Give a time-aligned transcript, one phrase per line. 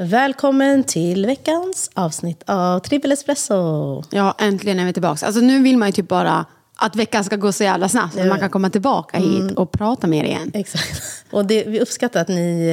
[0.00, 4.02] Välkommen till veckans avsnitt av Trippel Espresso.
[4.10, 5.26] Ja, äntligen är vi tillbaka.
[5.26, 6.46] Alltså nu vill man ju typ bara
[6.80, 8.14] att veckan ska gå så jävla snabbt.
[8.14, 10.50] Så att man kan komma tillbaka hit och prata med er igen.
[10.54, 11.02] Exakt.
[11.30, 12.68] Och det, vi uppskattar att ni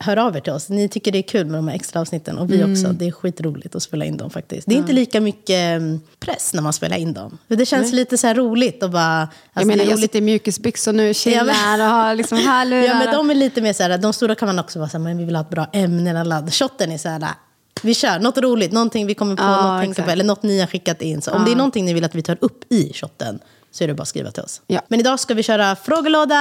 [0.00, 0.68] eh, hör av er till oss.
[0.68, 2.38] Ni tycker det är kul med de här extra avsnitten.
[2.38, 2.92] Och vi också.
[2.92, 4.68] Det är skitroligt att spela in dem faktiskt.
[4.68, 7.38] Det är inte lika mycket mm, press när man spelar in dem.
[7.48, 9.20] För Det känns lite så här roligt att bara...
[9.20, 12.82] Alltså, jag menar, jag sitter i mjukisbyxor nu, chillar och har liksom hörlurar.
[12.82, 14.96] Ja, men de är lite mer så här, de stora kan man också vara så
[14.96, 16.50] här, men vi vill ha ett bra ämne.
[16.50, 17.28] Shotten är så här,
[17.82, 20.60] vi kör något roligt, någonting vi kommer på, Ja, något tänker på, eller något ni
[20.60, 21.22] har skickat in.
[21.22, 23.38] Så om det är någonting ni vill att vi tar upp i shotten
[23.70, 24.62] så är det bara att skriva till oss.
[24.66, 24.80] Ja.
[24.88, 26.34] Men idag ska vi köra frågelåda!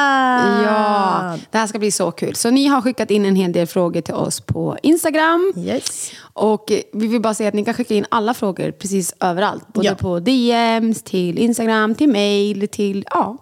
[0.65, 2.35] Ja, det här ska bli så kul.
[2.35, 5.53] Så ni har skickat in en hel del frågor till oss på Instagram.
[5.57, 6.11] Yes.
[6.33, 9.73] Och vi vill bara säga att ni kan skicka in alla frågor precis överallt.
[9.73, 9.95] Både Ja.
[9.95, 13.05] på DMs, till Instagram, till mail, till...
[13.09, 13.37] Ja.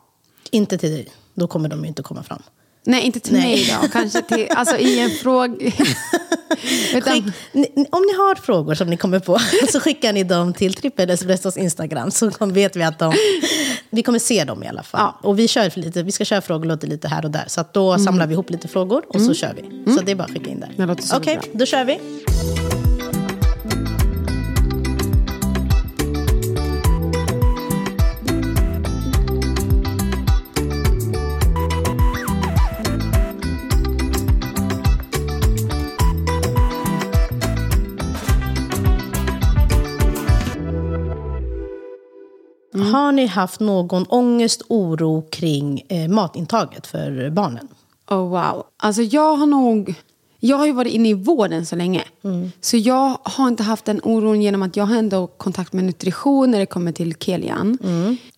[0.52, 2.42] Inte till dig, då kommer de ju inte komma fram.
[2.86, 3.44] Nej, inte till Nej.
[3.44, 3.88] mig då.
[3.88, 4.48] Kanske till...
[4.50, 5.56] Alltså i en fråga...
[6.94, 7.32] Utan,
[7.90, 9.40] om ni har frågor som ni kommer på
[9.72, 13.14] så skickar ni dem till Trippel Espressos Instagram så vet vi att de,
[13.90, 15.02] vi kommer se dem i alla fall.
[15.02, 15.20] Ja.
[15.30, 17.44] Och vi, kör lite, vi ska köra frågelådor lite här och där.
[17.48, 19.94] Så att då samlar vi ihop lite frågor och så kör vi.
[19.94, 20.96] Så det är bara att skicka in där.
[21.16, 21.52] Okej, bra.
[21.54, 22.00] då kör vi.
[42.96, 47.68] Har ni haft någon ångest, oro kring eh, matintaget för barnen?
[48.10, 48.64] Oh, wow.
[48.78, 49.96] Alltså jag har nog...
[50.40, 52.04] Jag har ju varit inne i vården så länge.
[52.62, 56.52] Så jag har inte haft den oron genom att jag har ändå kontakt med nutrition
[56.52, 57.78] när det kommer till Kelian.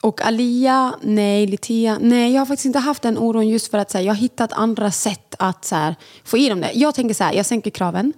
[0.01, 1.47] Och Alia, nej.
[1.47, 2.33] Litia, nej.
[2.33, 4.91] Jag har faktiskt inte haft den oron just för att här, jag har hittat andra
[4.91, 6.71] sätt att så här, få i dem det.
[6.73, 8.13] Jag tänker så här, jag sänker kraven.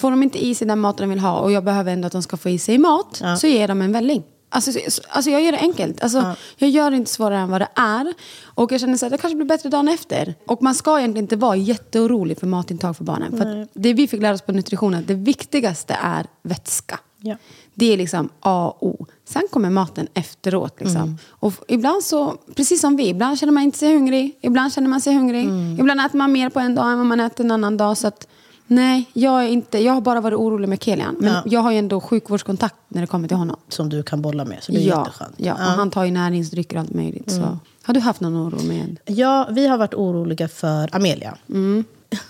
[0.00, 2.12] Får de inte i sig den maten de vill ha och jag behöver ändå att
[2.12, 4.22] de ska få i sig mat så ger de en välling.
[4.48, 6.02] Alltså, så- alltså jag gör det enkelt.
[6.02, 8.14] Alltså, Jag gör det inte svårare än vad det är.
[8.44, 10.34] Och jag känner att det kanske blir bättre dagen efter.
[10.46, 13.36] Och man ska egentligen inte vara jätteorolig för matintag för barnen.
[13.38, 16.98] För att det vi fick lära oss på nutritionen, det viktigaste är vätska.
[17.20, 17.36] Ja.
[17.74, 19.06] Det är liksom A och O.
[19.24, 20.80] Sen kommer maten efteråt.
[20.80, 21.18] Liksom.
[21.28, 24.38] Och f- ibland så, precis som vi, ibland känner man inte sig hungrig.
[24.40, 25.44] Ibland känner man sig hungrig.
[25.80, 27.96] Ibland äter man mer på en dag än vad man äter en annan dag.
[27.98, 28.28] Så att,
[28.66, 31.16] nej, jag, är inte, jag har bara varit orolig med Kelian.
[31.20, 31.42] Men Ja.
[31.46, 33.56] jag har ju ändå sjukvårdskontakt när det kommer till honom.
[33.68, 35.34] Som du kan bolla med, så det är Ja, jätteskönt.
[35.36, 37.30] ja, och han tar ju näringsdrycker och allt möjligt.
[37.30, 37.58] Så.
[37.82, 38.96] Har du haft någon oro med?
[39.04, 41.36] Ja, vi har varit oroliga för Amelia.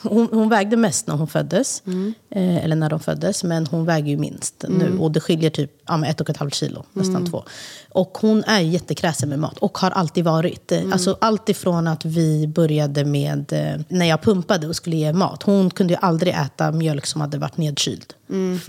[0.03, 1.83] Hon, hon vägde mest när hon föddes.
[2.31, 3.45] Eh, eller när de föddes.
[3.45, 4.99] Men hon väger ju minst nu.
[4.99, 6.85] Och det skiljer typ ja, ett och ett halvt kilo.
[6.93, 7.45] Nästan två.
[7.91, 9.59] Och hon är jättekräsen med mat.
[9.59, 10.73] Och har alltid varit.
[10.73, 13.53] Eh, Alltså allt ifrån att vi började med...
[13.53, 15.43] Eh, när jag pumpade och skulle ge mat.
[15.43, 18.15] Hon kunde ju aldrig äta mjölk som hade varit nedkyld.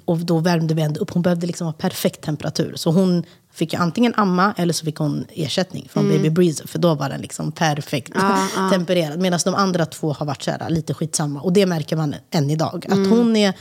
[0.06, 1.12] Och då värmde vi ändå upp.
[1.12, 2.74] Hon behövde liksom ha perfekt temperatur.
[2.76, 3.24] Så hon
[3.56, 6.68] fick ju antingen amma eller så fick hon ersättning från Baby Breezer.
[6.68, 8.14] För då var den liksom perfekt
[8.72, 9.20] tempererad.
[9.20, 11.42] Medan de andra två har varit så här, lite skitsamma.
[11.42, 12.86] Och det märker man än idag.
[12.90, 13.54] Att hon är,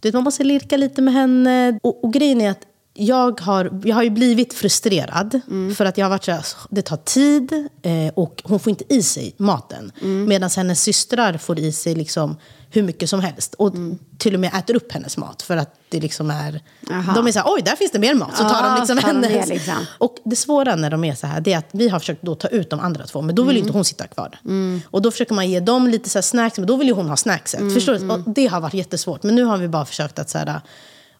[0.00, 1.78] du vet, man måste lirka lite med henne.
[1.82, 5.40] Och, och grejen är att jag har, jag har ju blivit frustrerad.
[5.76, 8.94] För att jag har varit så här, det tar tid eh, och hon får inte
[8.94, 9.92] i sig maten.
[10.28, 12.36] Medan hennes systrar får i sig liksom
[12.72, 13.54] hur mycket som helst.
[13.54, 13.72] Och
[14.18, 15.42] till och med äter upp hennes mat.
[15.42, 16.60] För att det liksom är...
[16.90, 17.12] Aha.
[17.14, 18.36] De är så här, oj, där finns det mer mat.
[18.36, 19.48] Så tar Ja, de liksom så tar hennes.
[19.48, 19.74] det liksom.
[19.98, 22.34] Och det svåra när de är så här, det är att vi har försökt då
[22.34, 23.66] ta ut de andra två, men då vill Mm.
[23.66, 24.38] inte hon sitta kvar.
[24.84, 27.16] Och då försöker man ge dem lite så snacks, men då vill ju hon ha
[27.16, 27.60] snackset.
[27.60, 28.08] Mm, Förstår du?
[28.10, 29.22] Och det har varit jättesvårt.
[29.22, 30.60] Men nu har vi bara försökt att så här,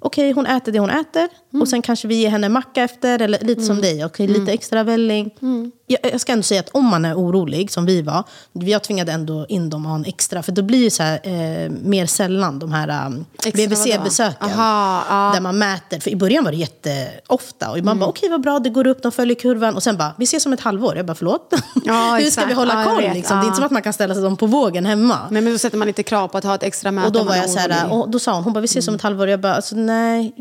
[0.00, 1.29] okej, hon äter det hon äter.
[1.52, 1.62] Mm.
[1.62, 4.82] Och sen kanske vi ger henne macka efter, eller lite som dig, och lite extra
[4.82, 5.31] välling.
[5.43, 5.73] Mm.
[5.87, 9.12] Jag, jag ska ändå säga att om man är orolig, som vi var, jag tvingade
[9.12, 12.06] ändå in dem att ha en extra, för då blir det så här, eh, mer
[12.06, 13.25] sällan de här um,
[13.55, 14.49] BVC-besöken.
[14.56, 15.31] ja.
[15.35, 17.70] Där man mäter, för i början var det jätteofta.
[17.70, 19.75] Och man bara, okej vad bra, det går upp, de följer kurvan.
[19.76, 20.97] Och sen bara, vi ses om ett halvår.
[20.97, 21.55] Jag bara, förlåt?
[21.85, 23.02] Ja, Hur ska vi hålla Ja, koll?
[23.02, 23.14] vet.
[23.14, 23.37] Liksom?
[23.37, 23.47] Det är Ja.
[23.47, 25.19] inte som att man kan ställa sig dem på vågen hemma.
[25.31, 27.06] Nej, men då sätter man lite krav på att ha ett extra möte.
[27.06, 28.94] Och då var jag så här, och då sa hon, hon bara, vi ses om
[28.94, 29.29] ett halvår.
[29.29, 30.34] Jag bara, alltså nej.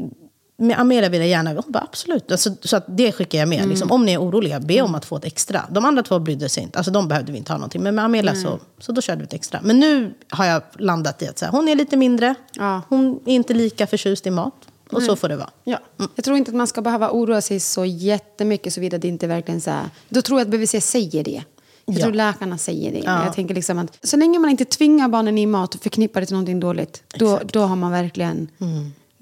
[0.58, 1.50] med Amelia vill jag gärna...
[1.54, 2.32] Hon bara, absolut.
[2.32, 3.58] Alltså, så att det skickar jag med.
[3.58, 3.70] Mm.
[3.70, 5.66] Liksom, om ni är oroliga, be om att få ett extra.
[5.72, 6.78] De andra två brydde sig inte.
[6.80, 7.84] Alltså, de behövde vi inte ha någonting.
[7.84, 9.60] Men med Amelia så, så då körde vi ett extra.
[9.64, 12.36] Men nu har jag landat i att så här, hon är lite mindre.
[12.54, 12.82] Ja.
[12.90, 14.54] Hon är inte lika förtjust i mat.
[14.92, 15.50] Och så får det vara.
[15.64, 15.80] Ja.
[16.16, 19.62] Jag tror inte att man ska behöva oroa sig så jättemycket såvida det inte verkligen
[19.62, 19.90] så här.
[20.10, 21.44] Då tror jag att BVC säger det.
[21.86, 22.04] Jag Ja.
[22.04, 23.02] tror läkarna säger det.
[23.06, 23.26] Ja.
[23.26, 26.26] Jag tänker liksom att så länge man inte tvingar barnen i mat och förknippar det
[26.26, 27.04] till någonting dåligt.
[27.20, 28.48] Då, då har man verkligen...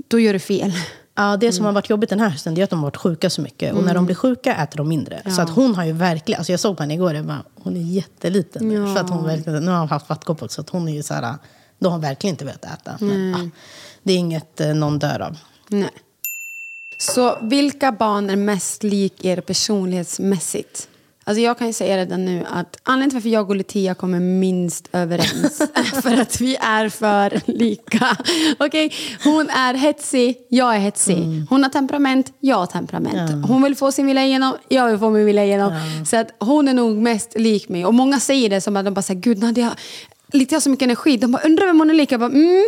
[0.08, 0.72] Då gör du fel.
[1.16, 1.54] Ja, det Mm.
[1.54, 3.42] som har varit jobbigt den här hösten det är att de har varit sjuka så
[3.42, 3.74] mycket.
[3.74, 5.22] Och när de blir sjuka äter de mindre.
[5.36, 7.78] Så att hon har ju verkligen, alltså jag såg på henne igår, jag bara, hon
[7.78, 8.68] är jätteliten.
[8.68, 8.94] nu.
[8.96, 11.14] För att hon verkligen, nu har hon haft vattkoppor så att hon är ju så
[11.14, 11.36] här,
[11.80, 12.98] då har hon verkligen inte velat äta.
[13.00, 13.50] Men, ja,
[14.04, 15.38] det är inget eh, någon dör av.
[15.68, 15.90] Nej.
[16.98, 20.88] Så vilka barn är mest lik er personlighetsmässigt?
[21.28, 24.20] Alltså jag kan ju säga redan nu att anledningen till varför jag och Lutia kommer
[24.20, 28.18] minst överens är för att vi är för lika.
[28.58, 28.94] Okej,
[29.24, 31.46] Hon är hetsig, jag är hetsig.
[31.50, 33.46] Hon har temperament, jag har temperament.
[33.48, 35.72] Hon vill få sin vilja igenom, jag vill få min vilja igenom.
[36.06, 37.86] Så att hon är nog mest lik mig.
[37.86, 39.76] Och många säger det som att de bara säger, gud Nadia,
[40.34, 41.18] lite har så mycket energi.
[41.18, 42.12] De bara, undrar vem hon är lik?
[42.12, 42.66] Jag bara, mm.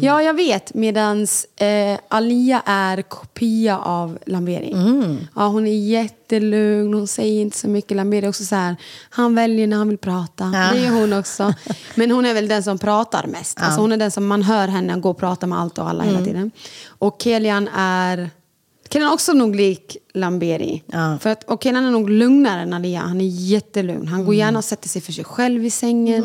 [0.00, 0.74] Ja, jag vet.
[0.74, 1.26] Medan
[1.56, 4.72] eh, Alia är kopia av Lamberi.
[5.34, 7.96] Ja, hon är jättelugn, hon säger inte så mycket.
[7.96, 8.76] Lamberi är också så här,
[9.10, 10.44] han väljer när han vill prata.
[10.54, 10.70] Ja.
[10.72, 11.54] Det är hon också.
[11.94, 13.58] Men hon är väl den som pratar mest.
[13.60, 16.04] Alltså, hon är den som man hör henne gå och prata med allt och alla
[16.04, 16.50] hela tiden.
[16.86, 18.30] Och Kelian är...
[18.90, 20.82] Kelian är också nog lik Lamberi.
[20.86, 21.18] Ja.
[21.20, 23.00] För att, och Kelian är nog lugnare än Alia.
[23.00, 24.08] Han är jättelugn.
[24.08, 26.24] Han går gärna och sätter sig för sig själv i sängen.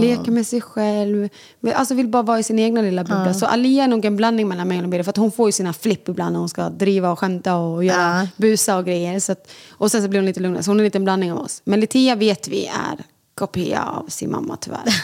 [0.00, 1.28] Leker med sig själv.
[1.74, 3.34] Alltså vill bara vara i sin egna lilla bubbla.
[3.34, 5.02] Så Alia är nog en blandning mellan mig och Lamberi.
[5.04, 7.84] För att hon får ju sina flipp ibland när hon ska driva och skämta och
[7.84, 8.26] göra Ja.
[8.36, 9.20] busa och grejer.
[9.20, 10.62] Så att, och sen så blir hon lite lugnare.
[10.62, 11.62] Så hon är lite en blandning av oss.
[11.64, 13.04] Men Litia vet vi är
[13.40, 15.02] kopia av sin mamma tyvärr.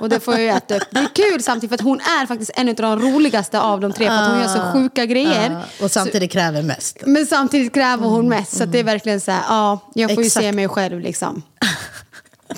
[0.00, 0.82] Och det får jag ju äta upp.
[0.90, 3.92] Det är kul samtidigt för att hon är faktiskt en av de roligaste av de
[3.92, 4.06] tre.
[4.06, 5.50] För att hon gör så sjuka grejer.
[5.50, 6.96] Ja, och samtidigt kräver mest.
[7.06, 8.56] Men samtidigt kräver hon mest.
[8.56, 10.54] Så att det är verkligen så här, ja, jag får ju se Exakt.
[10.54, 11.42] mig själv liksom.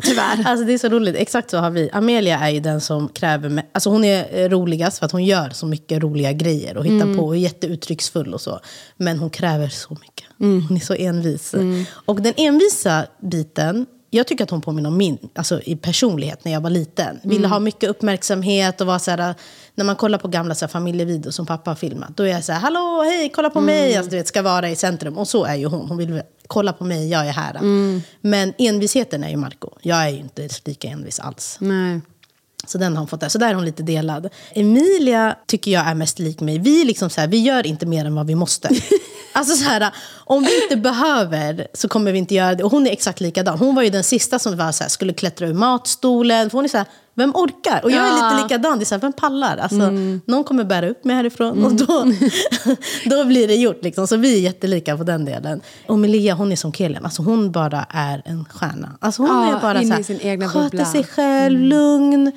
[0.02, 0.44] Tyvärr.
[0.46, 1.90] Alltså det är så roligt, exakt så har vi.
[1.92, 5.50] Amelia är ju den som kräver, me- alltså hon är roligast för att hon gör
[5.50, 8.60] så mycket roliga grejer och hittar på och är jätteuttrycksfull och så.
[8.96, 10.26] Men hon kräver så mycket.
[10.38, 11.54] Hon är så envis.
[12.06, 16.52] Och den envisa biten, jag tycker att hon påminner om min alltså i personlighet när
[16.52, 17.20] jag var liten.
[17.22, 19.34] Ville ha mycket uppmärksamhet och var så här,
[19.74, 22.44] när man kollar på gamla så här, familjevideos som pappa har filmat, då är jag
[22.44, 25.18] så här, hallå, hej, kolla på mig, alltså, du vet, ska vara i centrum.
[25.18, 27.58] Och så är ju hon, hon vill kolla på mig, jag är här.
[28.20, 29.70] Men envisheten är ju Marco.
[29.80, 31.56] Jag är ju inte lika envis alls.
[31.60, 32.00] Nej.
[32.66, 33.28] Så den har hon fått där.
[33.28, 34.28] Så där är hon lite delad.
[34.52, 36.58] Emilia tycker jag är mest lik mig.
[36.58, 38.68] Vi, liksom så här, vi gör inte mer än vad vi måste.
[39.38, 42.64] alltså så här, om vi inte behöver så kommer vi inte göra det.
[42.64, 43.58] Och hon är exakt likadan.
[43.58, 46.50] Hon var ju den sista som var så här, skulle klättra ur matstolen.
[46.50, 47.80] För hon är så här, vem orkar?
[47.84, 48.30] Och jag är Ja.
[48.30, 48.78] lite likadan.
[48.78, 49.56] Det är så här, vem pallar?
[49.56, 49.90] Alltså,
[50.26, 51.64] Någon kommer bära upp mig härifrån.
[51.64, 52.04] Och då,
[53.04, 53.82] då blir det gjort.
[53.84, 54.06] Liksom.
[54.06, 55.60] Så vi är jättelika på den delen.
[55.86, 57.04] Och Emilia, hon är som Kelian.
[57.04, 58.98] Alltså, hon bara är en stjärna.
[59.00, 62.32] Alltså, hon Ja, är bara så här, sköter sig själv, lugn,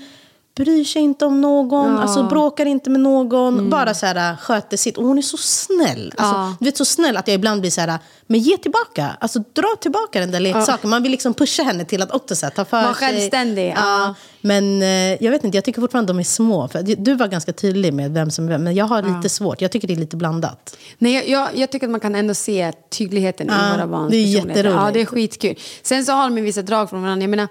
[0.56, 4.98] bryr sig inte om någon, alltså bråkar inte med någon, bara så här, sköter sitt.
[4.98, 6.14] Och hon är så snäll.
[6.18, 6.56] Alltså, Ja.
[6.60, 9.18] Du vet, så snäll att jag ibland blir så här, men ge tillbaka.
[9.20, 10.90] Alltså dra tillbaka den där leksaken.
[10.90, 13.08] Man vill liksom pusha henne till att också så här, ta för Vara sig.
[13.08, 13.74] självständig, ja.
[13.76, 14.14] Ja.
[14.42, 16.68] Men eh, jag vet inte, jag tycker fortfarande de är små.
[16.68, 19.62] För du var ganska tydlig med vem som är vem, men jag har lite svårt.
[19.62, 20.78] Jag tycker det är lite blandat.
[20.98, 24.12] Nej, jag, jag, jag tycker att man kan ändå se tydligheten i Ja, våra barns
[24.12, 24.76] det är jätteroligt.
[24.82, 25.56] Ja, det är skitkul.
[25.84, 27.24] Sen så har de vissa drag från varandra.
[27.24, 27.48] Jag menar,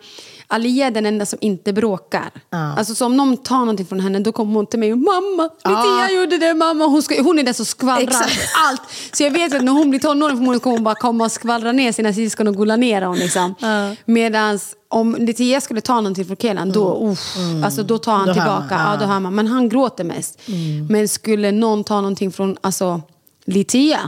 [0.50, 2.30] Alia är den enda som inte bråkar.
[2.50, 5.50] Alltså så om någon tar någonting från henne då kommer hon till mig och mamma,
[5.64, 6.86] Litia gjorde det, mamma.
[6.86, 8.38] Hon, ska, hon är den som skvallrar Exakt.
[8.68, 8.82] allt.
[9.12, 11.72] Så jag vet att när hon blir tonåring förmodligen kommer hon bara komma och skvallra
[11.72, 13.14] ner sina syskon och gulla ner dem.
[13.14, 13.54] Liksom.
[14.04, 18.32] Medans om Litia skulle ta någonting från Kelan, då, uff, alltså, då tar han Då
[18.34, 18.76] tillbaka.
[18.76, 18.96] man, ja.
[19.00, 19.34] då hör man.
[19.34, 20.40] Men han gråter mest.
[20.88, 23.00] Men skulle någon ta någonting från alltså,
[23.44, 24.00] Litia,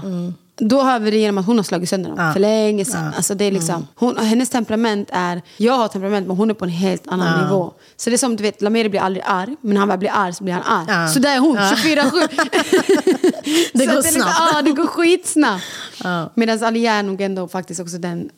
[0.68, 3.12] då hör vi det genom att hon har slagit sönder dem för länge sedan.
[3.16, 6.64] Alltså, det är liksom, hon, hennes temperament är, jag har temperament men hon är på
[6.64, 7.72] en helt annan nivå.
[7.96, 10.10] Så det är som du vet, Lameri blir aldrig arg, men när han väl blir
[10.14, 10.86] arg så blir han arg.
[10.88, 11.08] Ja.
[11.08, 12.28] Så där är hon, 24-7.
[13.72, 14.36] Det Så går snabbt.
[14.54, 15.64] Ja, det går skitsnabbt.
[16.34, 18.30] Medan Alia är nog ändå faktiskt också den,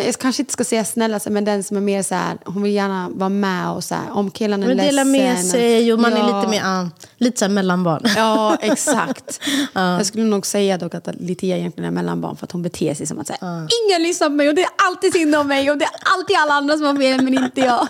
[0.00, 2.72] jag kanske inte ska säga snällaste, men den som är mer så här, hon vill
[2.72, 4.90] gärna vara med och så här, om killen är Men ledsen.
[4.96, 6.36] dela med sig och man är Ja.
[6.38, 8.02] lite mer, ja, lite så här mellanbarn.
[8.16, 9.40] Ja, exakt.
[9.74, 13.06] Jag skulle nog säga dock att Litia egentligen är mellanbarn för att hon beter sig
[13.06, 13.38] som att säga,
[13.86, 16.36] ingen lyssnar på mig och det är alltid synd om mig och det är alltid
[16.36, 17.88] alla andra som har fel men inte jag.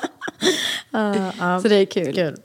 [1.63, 2.15] Så det är kul.
[2.15, 2.37] Kul.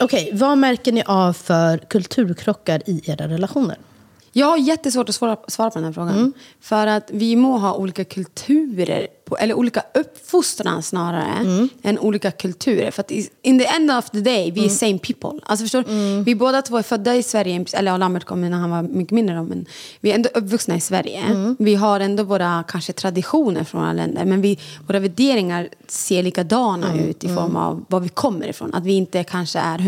[0.00, 3.76] Okej, vad märker ni av för kulturkrockar i era relationer?
[4.36, 6.32] Jag har jättesvårt att svara, svara på den här frågan.
[6.60, 12.90] För att vi må ha olika kulturer, på, eller olika uppfostran snarare, än olika kulturer.
[12.90, 13.10] För att
[13.42, 15.40] in the end of the day, vi är same people.
[15.42, 16.22] Alltså förstår du?
[16.24, 19.12] Vi båda två är födda i Sverige, eller ja, Lambert kom när han var mycket
[19.12, 19.66] mindre men
[20.00, 21.54] vi är ändå uppvuxna i Sverige.
[21.58, 27.00] Vi har ändå våra kanske traditioner från våra länder, men vi, våra värderingar ser likadana
[27.00, 28.74] ut i form av var vi kommer ifrån.
[28.74, 29.78] Att vi inte kanske är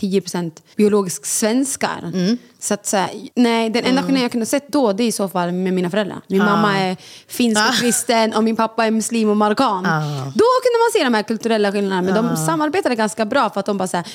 [0.00, 2.12] 110% biologiskt svenskar.
[2.58, 5.12] Så att säga, nej, den enda skillnaden jag kunde ha sett då, det är i
[5.12, 6.20] så fall med mina föräldrar.
[6.26, 6.96] Min mamma är
[7.26, 9.82] finsk och kristen och min pappa är muslim och marockan.
[10.34, 13.66] Då kunde man se de här kulturella skillnaderna, men de samarbetade ganska bra för att
[13.66, 14.06] de bara så här,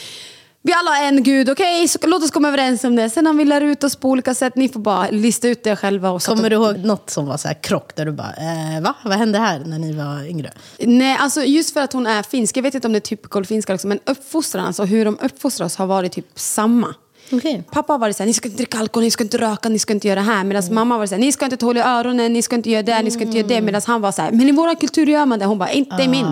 [0.68, 3.10] vi alla har en gud, okej, så låt oss komma överens om det.
[3.10, 5.76] Sen har vi lär ut oss på olika sätt, ni får bara lista ut det
[5.76, 6.10] själva.
[6.10, 8.94] Och Kommer du ihåg något som var så här krock där du bara, eh, va?
[9.04, 10.52] Vad hände här när ni var yngre?
[10.80, 13.46] Nej, alltså just för att hon är finsk, jag vet inte om det är typical
[13.46, 16.96] finska också, men uppfostran, alltså hur de uppfostrar oss har varit typ samma.
[17.31, 17.63] Okej.
[17.72, 19.93] Pappa har varit såhär, ni ska inte dricka alkohol, ni ska inte röka, ni ska
[19.93, 20.43] inte göra det här.
[20.43, 22.84] Medan mamma var såhär, ni ska inte ta hål i öronen, ni ska inte göra
[22.84, 23.62] det, ni ska inte göra det.
[23.62, 25.46] Medan han var såhär, men i våra kultur gör man det.
[25.46, 26.25] Hon bara, inte i min.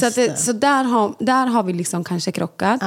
[0.00, 2.80] Så, att så där, har, där har vi liksom kanske krockat.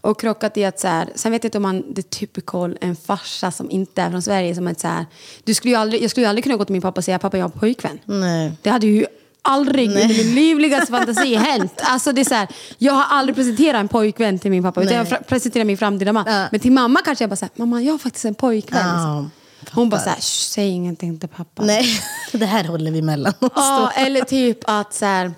[0.00, 2.78] Och krockat i att så här, sen vet jag inte om man, det är typical
[2.80, 4.54] en farsa som inte är från Sverige.
[4.54, 5.06] Som ett så här,
[5.44, 7.38] du skulle aldrig, jag skulle ju aldrig kunna gå till min pappa och säga, pappa
[7.38, 8.00] jag har pojkvän.
[8.04, 8.52] Nej.
[8.62, 9.06] Det hade ju
[9.44, 11.80] aldrig i min livligaste fantasi hänt.
[11.82, 12.48] Alltså det är så här,
[12.78, 14.82] jag har aldrig presenterat en pojkvän till min pappa.
[14.82, 15.20] Utan jag Nej.
[15.28, 16.24] presenterar min framtida man.
[16.26, 16.46] Ja.
[16.50, 18.88] Men till mamma kanske jag bara säger, mamma jag har faktiskt en pojkvän.
[18.88, 19.26] Ja,
[19.72, 21.62] Hon bara såhär, säg ingenting till pappa.
[21.64, 22.00] Nej,
[22.32, 23.50] det här håller vi mellan oss.
[23.54, 25.32] Ja, eller typ att så här,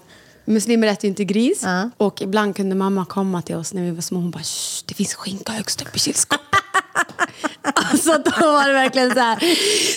[0.44, 1.60] muslimer äter ju inte gris.
[1.64, 1.90] Ja.
[1.96, 4.18] Och ibland kunde mamma komma till oss när vi var små.
[4.18, 6.42] Hon bara, "Shh, det finns skinka högst upp i kylskåpet.
[7.75, 9.38] alltså då var det verkligen så här.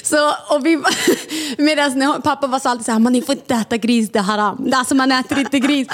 [0.03, 0.81] Så, och vi,
[1.57, 4.19] medan när pappa var så alltid så här, man ni får inte äta gris, det
[4.19, 4.71] är haram.
[4.73, 5.87] Alltså man äter inte gris.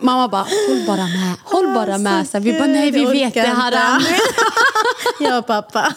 [0.00, 2.28] Mamma bara, håll bara med, håll bara med.
[2.28, 4.02] Så vi bara, nej vi vet det är haram.
[5.20, 5.92] Ja, pappa.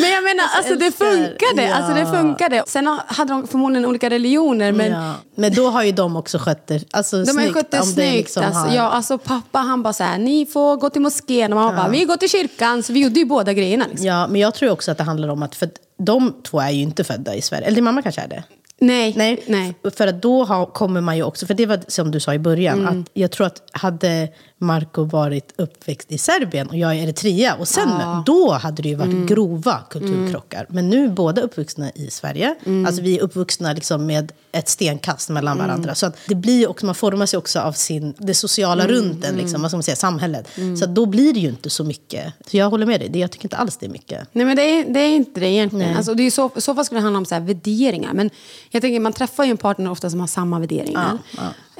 [0.00, 1.74] Men jag menar, alltså det funkade.
[1.74, 2.12] Alltså det ja.
[2.12, 2.64] funkade.
[2.66, 4.72] Sen hade de förmodligen olika religioner.
[4.72, 5.14] Men ja.
[5.34, 7.54] Men då har ju de också skött det alltså, De snyggt.
[7.54, 8.12] skött det snyggt.
[8.14, 11.52] liksom alltså, har- ja, alltså, pappa han bara så här, ni får gå till moskén.
[11.52, 12.77] Och mamma bara, vi går till kyrkan.
[12.82, 13.84] Så vi gjorde ju båda grejerna.
[13.88, 14.06] Liksom.
[14.06, 15.68] Ja, men jag tror också att det handlar om att, för
[15.98, 17.66] de två är ju inte födda i Sverige.
[17.66, 18.42] Eller din mamma kanske är det?
[18.80, 19.74] Nej, Nej, nej.
[19.96, 22.38] för att då har, kommer man ju också, för det var som du sa i
[22.38, 23.00] början, Mm.
[23.00, 24.28] att jag tror att hade
[24.60, 27.88] Marco varit uppväxt i Serbien och jag i Eritrea, och sen,
[28.26, 29.26] då hade det ju varit Mm.
[29.26, 30.66] grova kulturkrockar.
[30.68, 32.86] Men nu är båda uppvuxna i Sverige, Mm.
[32.86, 35.94] alltså vi är uppvuxna liksom med ett stenkast mellan varandra.
[35.94, 38.96] Så det blir också, man formas ju också av sin, det sociala Mm.
[38.96, 40.48] runt en, liksom, vad ska man säga, samhället.
[40.80, 42.32] Så då blir det ju inte så mycket.
[42.50, 44.28] Så jag håller med dig, det, jag tycker inte alls det är mycket.
[44.32, 45.96] Nej men det är, det är inte det egentligen.
[45.96, 48.12] Alltså, det är så, så fall skulle det handla om så värderingar.
[48.14, 48.30] Men
[48.70, 51.18] jag tänker man träffar ju en partner ofta som har samma värderingar.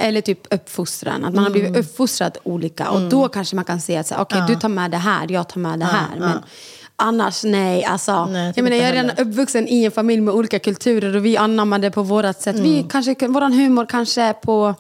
[0.00, 2.90] Eller typ uppfostran, att man har blivit uppfostrad olika.
[2.90, 5.33] Och då kanske man kan säga att så här, okej du tar med det här,
[5.33, 6.09] jag tar med det här.
[6.19, 6.38] Men
[6.97, 7.85] annars nej.
[7.85, 11.17] Alltså, Nej, jag jag, menar, jag är redan uppvuxen i en familj med olika kulturer
[11.17, 12.57] och vi anammar det på vårt sätt.
[12.57, 14.75] Vi kanske, våran humor kanske är på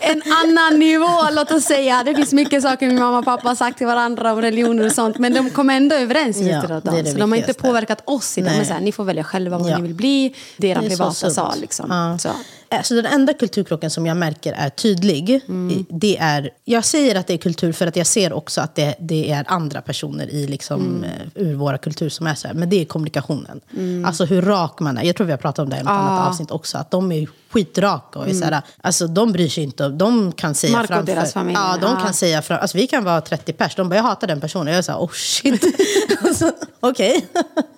[0.00, 2.02] en annan nivå, låt oss säga.
[2.04, 4.92] Det finns mycket saker min mamma och pappa har sagt till varandra om religioner och
[4.92, 5.18] sånt.
[5.18, 8.40] Men de kommer ändå överens Ja, det det Så de har inte påverkat oss i
[8.40, 8.50] det.
[8.56, 9.76] Men så här, ni får välja själva vad Ja.
[9.76, 10.34] ni vill bli.
[10.56, 11.54] Det är er Det så privata sak.
[11.60, 12.18] Liksom.
[12.24, 12.32] Ja.
[12.70, 12.76] Så.
[12.76, 16.50] Alltså den enda kulturkrocken som jag märker är tydlig, i- det är...
[16.64, 19.44] Jag säger att det är kultur för att jag ser också att det, det är
[19.48, 22.54] andra personer i liksom, eh, ur våra kultur som är så här.
[22.54, 23.60] Men det är kommunikationen.
[24.06, 25.02] Alltså hur rak man är.
[25.04, 26.78] Jag tror vi har pratat om det i något annat avsnitt också.
[26.78, 29.88] Att de är skitraka och är så här, alltså de bryr sig inte.
[29.88, 31.14] De kan säga Marco och framför...
[31.14, 33.74] deras familj, Ja, de kan säga fram, alltså vi kan vara 30 pers.
[33.74, 34.66] De bara, jag hatar den personen.
[34.66, 35.64] Jag är så här, oh shit.
[36.22, 37.26] Alltså, Okej.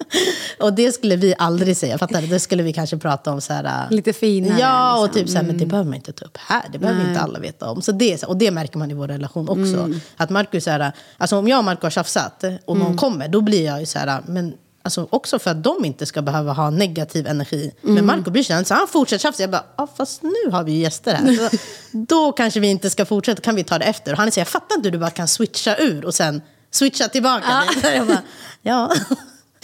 [0.61, 1.99] och det skulle vi aldrig säga.
[1.99, 2.26] Fattar du?
[2.26, 3.90] Det skulle vi kanske prata om så här...
[3.90, 5.20] Lite finare, Ja, och liksom.
[5.23, 6.62] typ så här, men det behöver man inte ta upp här.
[6.73, 7.82] Det behöver inte alla veta om.
[7.82, 9.90] Så det, och det märker man i vår relation också.
[10.16, 13.28] Att Marcus är, så här, alltså om jag och Marco har tjafsat och någon kommer,
[13.28, 16.52] då blir jag ju så här, men Alltså också för att de inte ska behöva
[16.52, 17.73] ha negativ energi.
[17.80, 19.42] Men Marco bryr sig inte, så han fortsätter tjafsa.
[19.42, 21.49] Jag bara, ah, fast nu har vi ju gäster här.
[21.50, 21.56] Så,
[21.99, 24.12] då kanske vi inte ska fortsätta, kan vi ta det efter.
[24.12, 27.08] Och han säger, jag fattar inte hur du bara kan switcha ur och sen switcha
[27.08, 27.44] tillbaka.
[27.82, 27.90] Ja.
[27.94, 28.23] Jag bara,
[28.62, 28.92] ja.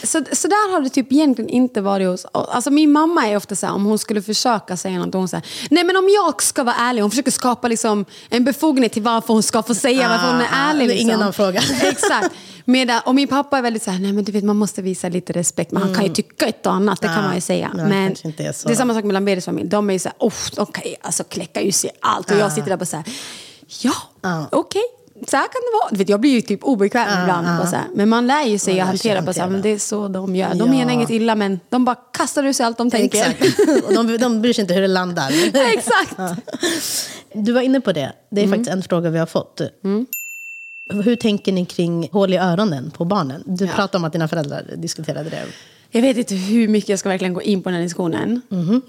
[0.03, 3.55] Så, så där har det typ egentligen inte varit hos Alltså min mamma är ofta
[3.55, 6.63] så här, om hon skulle försöka säga något, hon säger nej men om jag ska
[6.63, 10.27] vara ärlig, hon försöker skapa liksom en befogenhet till varför hon ska få säga varför
[10.27, 10.87] hon är Ah, ärlig.
[10.87, 11.09] Liksom.
[11.09, 11.61] ingen fråga.
[11.81, 12.35] Exakt.
[12.65, 15.09] Medan, och min pappa är väldigt så här, nej men du vet man måste visa
[15.09, 17.71] lite respekt, men han kan ju tycka ett och annat, det kan man ju säga.
[17.73, 20.15] men han men det är samma sak med Lamberis familj, de är ju så här,
[20.19, 22.31] oh, de kan ju alltså kläcka ur sig allt.
[22.31, 23.05] Och jag sitter där bara så här,
[23.81, 24.47] ja, Ja.
[24.51, 24.81] okej.
[25.27, 25.89] Så här kan det vara.
[25.91, 27.47] Du vet, jag blir ju typ obekväm ibland.
[27.47, 27.85] Bara så här.
[27.95, 29.49] Men man lär ju sig Man att hantera, bara så här, hantera.
[29.49, 30.49] men det är så de gör.
[30.49, 30.65] De Ja.
[30.65, 33.17] menar inget illa men de bara kastar ur sig allt de tänker.
[33.39, 33.59] Exakt.
[33.87, 35.31] och de, de bryr sig inte hur det landar.
[35.73, 36.37] Exakt.
[37.33, 38.13] Du var inne på det.
[38.31, 39.61] Det är faktiskt en fråga vi har fått.
[40.89, 43.43] Hur tänker ni kring hål i öronen på barnen?
[43.45, 43.71] Du Ja.
[43.75, 45.43] pratade om att dina föräldrar diskuterade det.
[45.91, 48.41] Jag vet inte hur mycket jag ska verkligen gå in på den här diskussionen.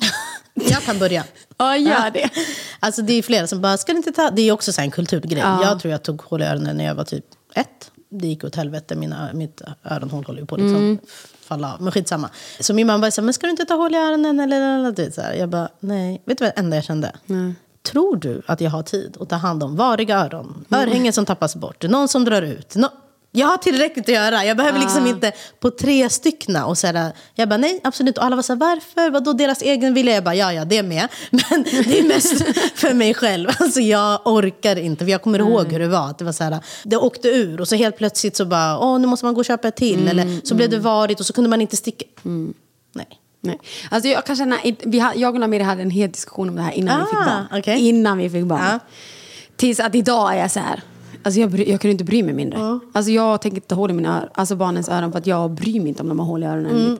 [0.55, 1.25] Jag kan börja.
[1.59, 2.31] Ja, gör det.
[2.81, 4.31] Alltså det är flera som bara, ska inte ta...
[4.31, 5.38] Det är också så en kulturgrej.
[5.38, 5.62] Ja.
[5.62, 7.25] Jag tror jag tog hål i öronen när jag var typ
[7.55, 7.91] ett.
[8.09, 10.99] Det gick åt helvete, Mina, mitt öronhål håller ju på liksom Mm.
[11.41, 11.83] falla av.
[11.83, 12.31] Men skitsamma.
[12.61, 14.41] Så min mamma bara, så här, men ska du inte ta hål i öronen?
[14.41, 15.35] Eller, eller, eller, så här.
[15.35, 16.23] Jag bara, nej.
[16.26, 17.12] Vet du vad det enda jag kände?
[17.87, 20.64] Tror du att jag har tid att ta hand om variga öron?
[20.71, 20.88] Mm.
[20.88, 22.75] Örhängen som tappas bort, någon som drar ut.
[22.75, 22.87] No
[23.37, 24.45] jag har tillräckligt att göra.
[24.45, 26.66] Jag behöver liksom inte på tre styckna.
[26.66, 28.19] Och så här, jag bara nej, absolut.
[28.19, 29.11] Och alla var så här, varför?
[29.11, 30.14] Vadå deras egen vilja?
[30.14, 31.09] Jag bara ja, ja, det med.
[31.31, 33.49] Men det är mest för mig själv.
[33.59, 35.05] Alltså jag orkar inte.
[35.05, 36.11] För jag kommer ihåg hur det var.
[36.11, 38.99] Att det var så här, det åkte ur och så helt plötsligt så bara, åh
[39.00, 40.09] nu måste man gå och köpa ett till.
[40.09, 42.05] Eller så blev det varigt och så kunde man inte sticka.
[42.95, 43.21] Nej.
[43.40, 43.61] Nej.
[43.90, 46.73] Alltså jag kan känna, vi jag och Amira hade en hel diskussion om det här
[46.73, 47.59] innan vi fick Ah, barn.
[47.61, 47.88] okej.
[47.88, 48.61] Innan vi fick barn.
[48.64, 48.78] Ja.
[49.57, 50.83] Tills att idag är jag så här.
[51.23, 52.59] Alltså jag, jag kunde inte bry mig mindre.
[52.95, 55.88] Alltså jag tänker inte hål i mina alltså barnens öron för att jag bryr mig
[55.88, 56.76] inte om de har hål i öronen.
[56.76, 56.99] Mm.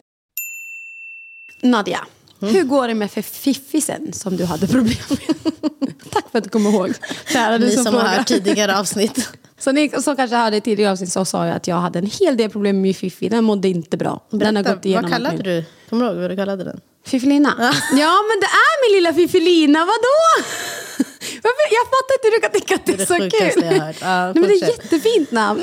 [2.38, 5.19] Nadja, hur går det med för fiffisen som du hade problem med?
[6.12, 6.93] Tack för att du kommer ihåg.
[7.33, 9.28] Kära du Ni som, som har hört tidigare avsnitt.
[9.59, 12.37] Så ni som kanske hörde tidigare avsnitt så sa jag att jag hade en hel
[12.37, 13.28] del problem med fiffi.
[13.28, 14.26] Den mådde inte bra.
[14.31, 15.64] Den har Berätta, gått igenom vad kallade du?
[15.90, 16.81] Kommer du ihåg vad du kallade den?
[17.07, 17.55] Fiffilina?
[17.93, 18.14] Ja.
[18.28, 20.47] men det är min lilla Fiffilina, vadå?
[21.71, 23.61] Jag fattar inte hur du kan tycka att det är, Det är så det sjukaste
[23.61, 23.73] kul.
[23.76, 23.97] jag hört.
[24.00, 24.85] Ja, nej, men det är fortsätt.
[24.93, 25.62] jättefint namn.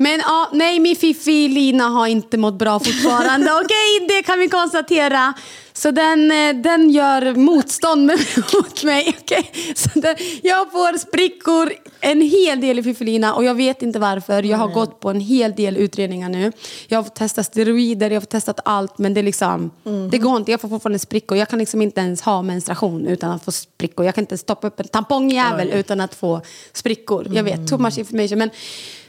[0.00, 3.52] Men ja, nej, min Fiffi Lina har inte mått bra fortfarande.
[3.64, 5.34] Okej, det kan vi konstatera.
[5.72, 8.06] Så den, eh, den gör motstånd
[8.52, 9.16] mot mig.
[9.20, 9.52] okej?
[9.74, 14.42] Så den, jag får sprickor en hel del i Fiffelina och jag vet inte varför.
[14.42, 16.52] Jag har gått på en hel del utredningar nu.
[16.88, 19.70] Jag har fått testa steroider, jag har testat allt men det, är liksom,
[20.10, 20.50] det går inte.
[20.50, 21.38] Jag får fortfarande sprickor.
[21.38, 24.06] Jag kan liksom inte ens ha menstruation utan att få sprickor.
[24.06, 26.40] Jag kan inte stoppa upp en tampongjävel utan att få
[26.72, 27.26] sprickor.
[27.34, 28.38] Jag vet, too much information.
[28.38, 28.50] Men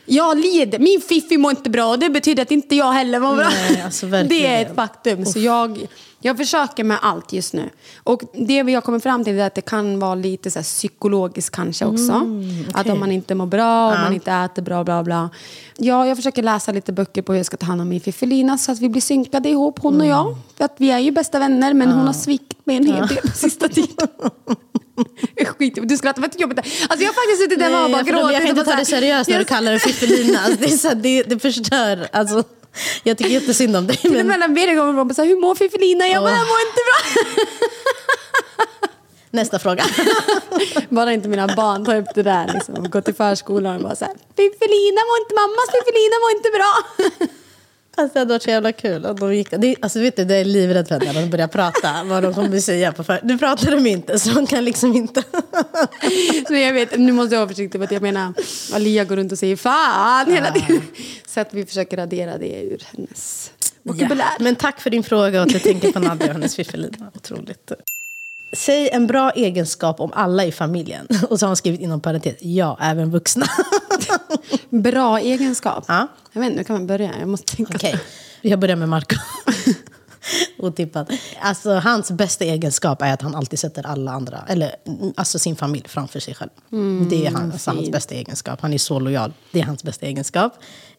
[0.09, 0.79] jag lider.
[0.79, 3.49] Min fiffi mår inte bra och det betyder att inte jag heller mår bra.
[3.49, 5.25] Nej, alltså det är ett faktum.
[5.25, 5.87] Så jag,
[6.19, 7.69] jag försöker med allt just nu.
[8.03, 11.55] Och det vi har kommit fram till är att det kan vara lite så psykologiskt
[11.55, 12.21] kanske också.
[12.73, 15.29] Att om man inte mår bra, om man inte äter bra, bla bla.
[15.77, 18.57] Ja, jag försöker läsa lite böcker på hur jag ska ta hand om min fiffelina
[18.57, 20.35] så att vi blir synkade ihop, hon och jag.
[20.57, 23.17] För att vi är ju bästa vänner, men hon har svikit mig en hel del
[23.17, 24.07] på sista tiden.
[25.57, 26.59] Skit, du skrattar, vad jobbigt.
[26.59, 28.33] Alltså jag har faktiskt suttit där och bara gråtit.
[28.33, 30.39] jag kan inte ta bara det seriöst när du kallar det fiffelina.
[30.39, 32.07] Alltså, det, är så här, det, det förstör.
[32.11, 32.43] Alltså,
[33.03, 33.97] jag tycker jättesynd om dig.
[33.97, 36.07] Till och med Birger kommer och säger hur mår Fiffelina?
[36.07, 37.43] Jag bara, jag mår inte bra.
[39.31, 39.83] nästa fråga.
[40.89, 42.51] Bara inte mina barn tar upp det där.
[42.53, 42.89] Liksom.
[42.89, 46.73] Gå till förskolan och bara så här, Fiffelina mår inte, mammas Fiffelina mår inte bra.
[47.99, 49.05] Alltså, det hade varit så jävla kul.
[49.05, 52.03] Om de gick, det, alltså, vet du, det är livrädd för när de börjar prata.
[52.05, 52.91] Vad de kommer säga.
[52.91, 55.23] På för, nu pratar de inte, så de kan liksom inte...
[56.47, 58.33] Så jag vet, nu måste jag vara försiktig för att jag menar,
[58.73, 60.81] Alia går runt och säger fan hela tiden.
[61.27, 63.51] Så att vi försöker radera det ur hennes
[63.83, 64.25] vokabulär.
[64.37, 64.43] Ja.
[64.43, 67.11] Men tack för din fråga och att du tänker på Nadja och hennes fiffelina.
[67.15, 67.71] Otroligt.
[68.51, 71.07] Säg en bra egenskap om alla i familjen.
[71.29, 73.45] Och så har hon skrivit inom parentes, ja, även vuxna.
[74.69, 75.85] Bra egenskap.
[75.87, 76.07] Ja.
[76.33, 77.19] Jag vet inte, nu kan man börja.
[77.19, 77.73] Jag måste tänka.
[77.75, 77.99] Okej,
[78.41, 79.15] jag börjar med Marco.
[80.57, 81.09] Otippat.
[81.41, 85.55] Alltså, hans bästa egenskap är att han alltid sätter alla andra, eller mm, alltså sin
[85.55, 86.49] familj framför sig själv.
[87.09, 88.61] det är hans, hans bästa egenskap.
[88.61, 89.33] Han är så lojal.
[89.51, 90.53] Det är hans bästa egenskap.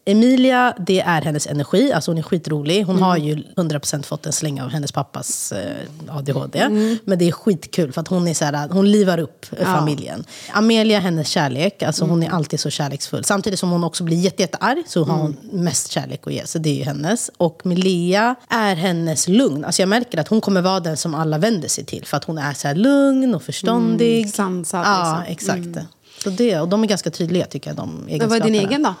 [0.05, 1.93] Emilia, det är hennes energi.
[1.93, 2.83] Alltså hon är skitrolig.
[2.83, 5.75] Hon har ju 100% fått en släng av hennes pappas eh,
[6.09, 6.69] ADHD.
[7.05, 10.23] Men det är skitkul för att hon, är så här, hon livar upp eh, familjen.
[10.51, 11.83] Amelia, hennes kärlek.
[11.83, 13.23] Alltså hon är alltid så kärleksfull.
[13.23, 16.47] Samtidigt som hon också blir jätte, jättearg så har hon mest kärlek att ge.
[16.47, 17.31] Så det är ju hennes.
[17.37, 19.65] Och Melia är hennes lugn.
[19.65, 22.05] Alltså jag märker att hon kommer vara den som alla vänder sig till.
[22.05, 24.17] För att hon är så här lugn och förståndig.
[24.19, 25.55] Mm, sansad, Ja, liksom.
[25.55, 25.87] exakt.
[26.23, 28.27] Så det, och de är ganska tydliga tycker jag, de egenskaperna.
[28.27, 28.93] vad är din egen då?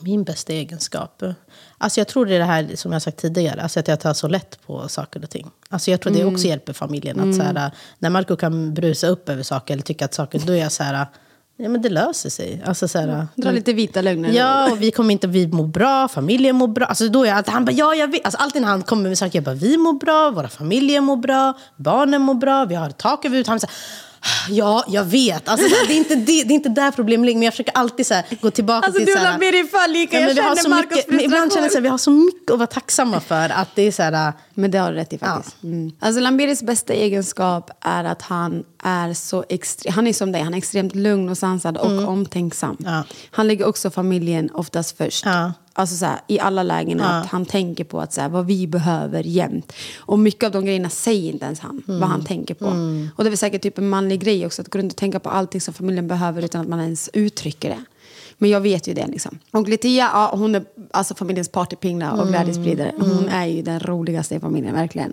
[0.00, 1.22] Min bästa egenskap?
[1.78, 4.14] Alltså jag tror det är det här som jag sagt tidigare, alltså att jag tar
[4.14, 5.50] så lätt på saker och ting.
[5.68, 7.20] Alltså jag tror det också hjälper familjen.
[7.20, 10.52] Att så här, när Marco kan brusa upp över saker eller tycka att saker, då
[10.52, 11.06] är jag så här,
[11.56, 12.62] ja men det löser sig.
[12.66, 14.32] Alltså så här, Dra lite vita lögner.
[14.32, 16.86] Ja, och vi kommer inte, vi mår bra, familjen mår bra.
[16.86, 18.24] Alltså då är jag, att han bara, ja jag vet.
[18.24, 21.16] Alltså alltid när han kommer med saker, jag bara, vi mår bra, våra familjer mår
[21.16, 23.48] bra, barnen mår bra, vi har tak över huvudet.
[23.48, 23.74] Han säger,
[24.48, 25.48] ja, jag vet.
[25.48, 28.06] Alltså, det, är inte det, det är inte där problemet ligger, men jag försöker alltid
[28.06, 29.06] så här, gå tillbaka Alltså till...
[29.06, 30.20] du och här, Birger är lika.
[30.20, 31.82] Ja, men jag vi har känner så Marcos mycket, men ibland känner jag frustration.
[31.82, 33.48] vi har så mycket att vara tacksamma för.
[33.48, 35.62] Att det är så här, Men det har du rätt i faktiskt.
[35.62, 35.92] Mm.
[36.00, 40.54] Alltså Lambiris bästa egenskap är att han är så extre- han är som dig, han
[40.54, 42.76] är extremt lugn och sansad och omtänksam.
[42.78, 43.04] Ja.
[43.30, 45.24] Han lägger också familjen oftast först.
[45.24, 45.52] Ja.
[45.78, 48.66] Alltså så här, i alla lägen att han tänker på att så här, vad vi
[48.66, 49.72] behöver jämt.
[49.98, 52.66] Och mycket av de grejerna säger inte ens han, vad han tänker på.
[53.16, 55.20] Och det är väl säkert typ en manlig grej också, att gå runt och tänka
[55.20, 57.84] på allting som familjen behöver utan att man ens uttrycker det.
[58.38, 59.06] Men jag vet ju det.
[59.06, 59.38] Liksom.
[59.50, 62.92] Och Letia, ja, hon är alltså familjens partypingla och glädjespridare.
[62.98, 65.12] Hon är ju den roligaste i familjen, verkligen.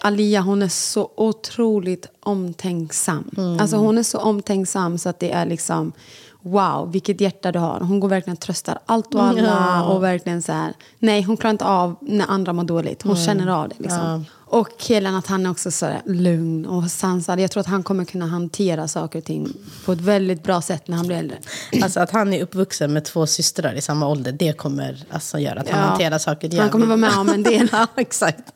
[0.00, 3.30] Alia, hon är så otroligt omtänksam.
[3.60, 5.92] Alltså hon är så omtänksam så att det är liksom...
[6.42, 7.80] Wow, vilket hjärta du har.
[7.80, 9.84] Hon går verkligen och tröstar allt och alla.
[9.84, 13.02] Och verkligen så här, nej, hon klarar inte av när andra mår dåligt.
[13.02, 13.74] Hon känner av det.
[13.78, 14.24] Liksom.
[14.44, 17.40] Och killen att han är också så här lugn och sansad.
[17.40, 19.52] Jag tror att han kommer kunna hantera saker och ting
[19.84, 21.36] på ett väldigt bra sätt när han blir äldre.
[21.82, 25.60] Alltså att han är uppvuxen med två systrar i samma ålder, det kommer alltså göra
[25.60, 25.86] att han Ja.
[25.86, 27.68] hanterar saker Han kommer vara med om en del.
[27.72, 28.52] ja, exakt.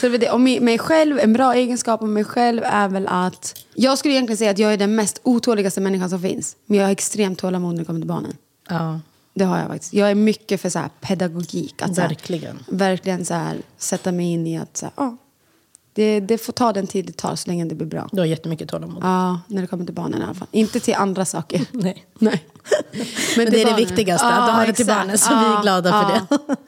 [0.00, 0.30] Så det det.
[0.30, 3.64] Och mig själv, en bra egenskap om mig själv är väl att...
[3.74, 6.56] Jag skulle egentligen säga att jag är den mest otåligaste människan som finns.
[6.66, 8.36] Men jag har extremt tålamod när det kommer till barnen.
[8.68, 9.00] Ja.
[9.34, 9.92] Det har jag faktiskt.
[9.94, 11.82] Jag är mycket för så här pedagogik.
[11.82, 12.64] Att så här, Verkligen.
[12.68, 15.16] verkligen så här, sätta mig in i att så här, ja,
[15.92, 18.08] det, det får ta den tid det tar så länge det blir bra.
[18.12, 18.98] Du har jättemycket tålamod.
[19.04, 20.48] Ja, när det kommer till barnen i alla fall.
[20.50, 21.64] Inte till andra saker.
[21.72, 22.04] Nej.
[22.18, 22.44] Nej.
[23.36, 23.76] Men, till det är det barnen.
[23.76, 25.00] viktigaste, att du har det till exakt.
[25.00, 25.18] barnen.
[25.18, 26.38] Så vi Ja, är glada för ja.
[26.46, 26.56] det.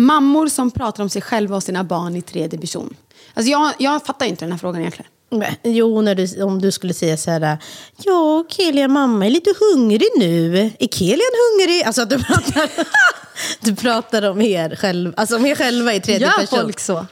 [0.00, 2.96] Mammor som pratar om sig själva och sina barn i tredje person.
[3.34, 5.10] Alltså jag, jag fattar inte den här frågan egentligen.
[5.30, 7.58] Men, Jo, när du, om du skulle säga så här,
[7.96, 10.58] ja, Kelia mamma är lite hungrig nu.
[10.78, 11.82] Är Kelian hungrig?
[11.84, 12.70] Alltså att du pratar,
[13.60, 16.58] du pratar om er, själv, alltså om er själva i tredje Gör person.
[16.60, 17.06] folk så?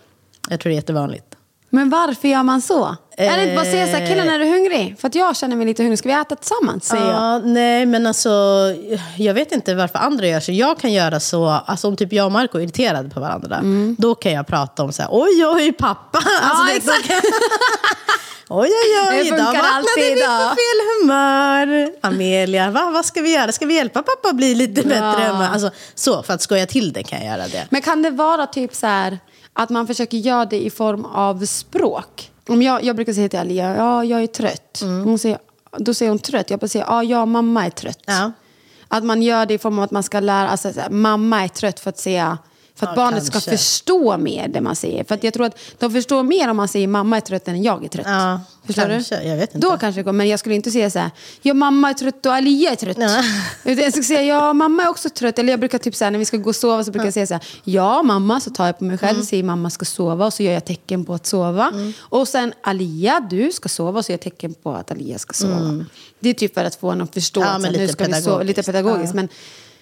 [0.49, 1.27] Jag tror det är jättevanligt.
[1.71, 2.97] Men varför gör man så?
[3.19, 4.97] Är det inte bara att säga så här, killen är du hungrig?
[5.01, 6.85] För att jag känner mig lite hungrig, ska vi äta tillsammans?
[6.85, 7.15] Säger jag.
[7.15, 8.31] Ja, nej, men alltså,
[9.19, 10.53] jag vet inte varför andra gör så.
[10.53, 13.61] Jag kan göra så, alltså om typ jag och Marco är irriterade på varandra,
[13.99, 16.19] då kan jag prata om så här, oj, oj, pappa.
[16.43, 17.25] Alltså, det- exakt.
[18.49, 21.91] Oj, oj, oj, idag vaknade vi på fel humör.
[22.03, 23.53] Amelia, va, vad ska vi göra?
[23.53, 25.49] Ska vi hjälpa pappa att bli lite bättre humör?
[25.53, 27.67] Alltså, så, för att skoja till det kan jag göra det.
[27.71, 29.19] Men kan det vara typ så här
[29.53, 32.31] att man försöker göra det i form av språk?
[32.49, 34.81] Om jag, jag brukar säga till Alia, ja, jag är trött.
[35.05, 35.39] Hon säger,
[35.79, 36.51] då säger hon trött.
[36.51, 38.03] Jag bara säger, ja, jag mamma är trött.
[38.07, 38.33] Ja.
[38.89, 41.81] Att man gör det i form av att man ska lära, alltså mamma är trött
[41.81, 42.39] för att säga
[42.77, 43.51] för att Ja, barnet ska kanske.
[43.51, 45.05] förstå mer det man säger.
[45.05, 47.63] För att jag tror att de förstår mer om man säger mamma är trött än
[47.63, 48.07] jag är trött.
[48.09, 49.19] Ja, Förstår kanske.
[49.21, 49.29] du?
[49.29, 49.67] Jag vet inte.
[49.69, 50.13] Då kanske det går.
[50.13, 51.11] Men jag skulle inte säga så här,
[51.43, 52.97] ja mamma är trött och Alia är trött.
[53.01, 53.23] Ja.
[53.65, 55.39] Utan jag skulle säga, ja mamma är också trött.
[55.39, 57.15] Eller jag brukar typ så här, när vi ska gå och sova så brukar jag
[57.15, 59.85] säga så här, ja mamma, så tar jag på mig själv och säger mamma ska
[59.85, 61.73] sova och så gör jag tecken på att sova.
[61.99, 65.33] Och sen Alia, du ska sova och så gör jag tecken på att Alia ska
[65.33, 65.85] sova.
[66.21, 68.05] Det är typ för att få en att förstå Ja, att så här, nu ska
[68.05, 68.43] vi sova.
[68.43, 68.67] Lite pedagogiskt.
[68.67, 69.15] pedagogiskt.
[69.15, 69.17] Ja.
[69.17, 69.29] Men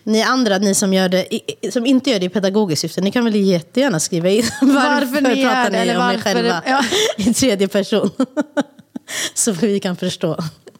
[0.06, 1.26] Ni andra, ni som, gör det,
[1.72, 4.74] som inte gör det i pedagogiskt syfte, ni kan väl jättegärna skriva in varför,
[5.06, 6.84] Varför ni pratar ni eller om er varför själva det- ja.
[7.30, 8.10] i tredje person.
[9.34, 10.36] Så vi kan förstå.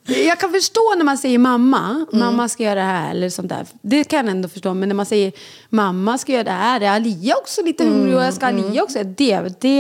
[0.06, 2.06] Jag kan förstå när man säger mamma, Mm.
[2.26, 3.66] mamma ska göra det här eller sånt där.
[3.82, 4.74] Det kan jag ändå förstå.
[4.74, 5.32] Men när man säger
[5.68, 8.64] mamma ska göra det här, är Alia också lite hungrig och jag ska Mm.
[8.66, 9.60] Alia också det.
[9.60, 9.78] det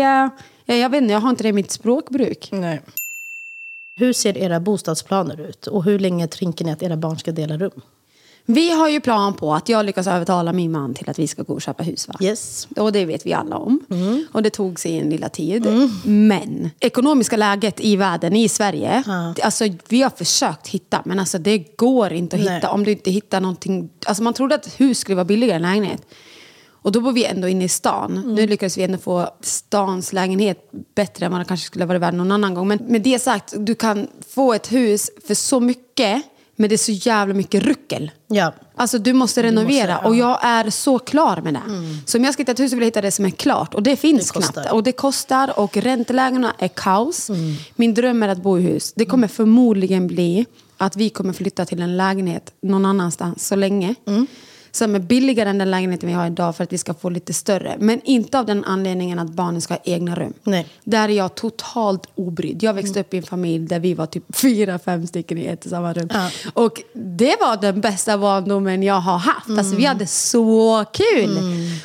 [0.66, 2.48] jag vet inte, jag har inte det i mitt språkbruk.
[2.52, 2.80] Nej.
[3.96, 5.66] Hur ser era bostadsplaner ut?
[5.66, 7.80] Och hur länge tänker ni att era barn ska dela rum?
[8.46, 11.42] Vi har ju plan på att jag lyckas övertala min man till att vi ska
[11.42, 12.08] gå och köpa hus.
[12.08, 12.14] Va?
[12.20, 12.68] Yes.
[12.76, 13.80] Och det vet vi alla om.
[14.32, 15.66] Och det tog sig en lilla tid.
[16.04, 19.02] Men ekonomiska läget i världen, i Sverige.
[19.42, 22.54] Alltså, vi har försökt hitta, men alltså, det går inte att Nej.
[22.54, 23.90] hitta om du inte hittar någonting.
[24.06, 26.02] Alltså, man trodde att hus skulle vara billigare än lägenhet.
[26.68, 28.34] Och då bor vi ändå inne i stan.
[28.36, 32.14] Nu lyckades vi ändå få stans lägenhet bättre än vad det kanske skulle vara värd
[32.14, 32.68] någon annan gång.
[32.68, 36.22] Men med det sagt, du kan få ett hus för så mycket,
[36.56, 38.10] men det är så jävla mycket ruckel.
[38.26, 38.52] Ja.
[38.76, 40.08] Alltså du måste renovera måste, ja.
[40.08, 41.62] och jag är så klar med det.
[42.06, 43.74] Så om jag ska hitta ett hus så vill jag hitta det som är klart.
[43.74, 44.72] Och det finns Det knappt.
[44.72, 47.30] Och det kostar och räntelägena är kaos.
[47.76, 48.92] Min dröm är att bo i hus.
[48.96, 53.94] Det kommer förmodligen bli att vi kommer flytta till en lägenhet någon annanstans så länge.
[54.76, 57.32] Som är billigare än den lägenheten vi har idag för att vi ska få lite
[57.32, 57.76] större.
[57.78, 60.32] Men inte av den anledningen att barnen ska ha egna rum.
[60.42, 60.66] Nej.
[60.84, 62.62] Där är jag totalt obrydd.
[62.62, 65.64] Jag växte upp i en familj där vi var typ fyra, fem stycken i ett
[65.64, 66.08] och samma rum.
[66.12, 66.30] Ja.
[66.54, 69.50] Och det var den bästa barndomen jag har haft.
[69.58, 71.38] Alltså, vi hade så kul!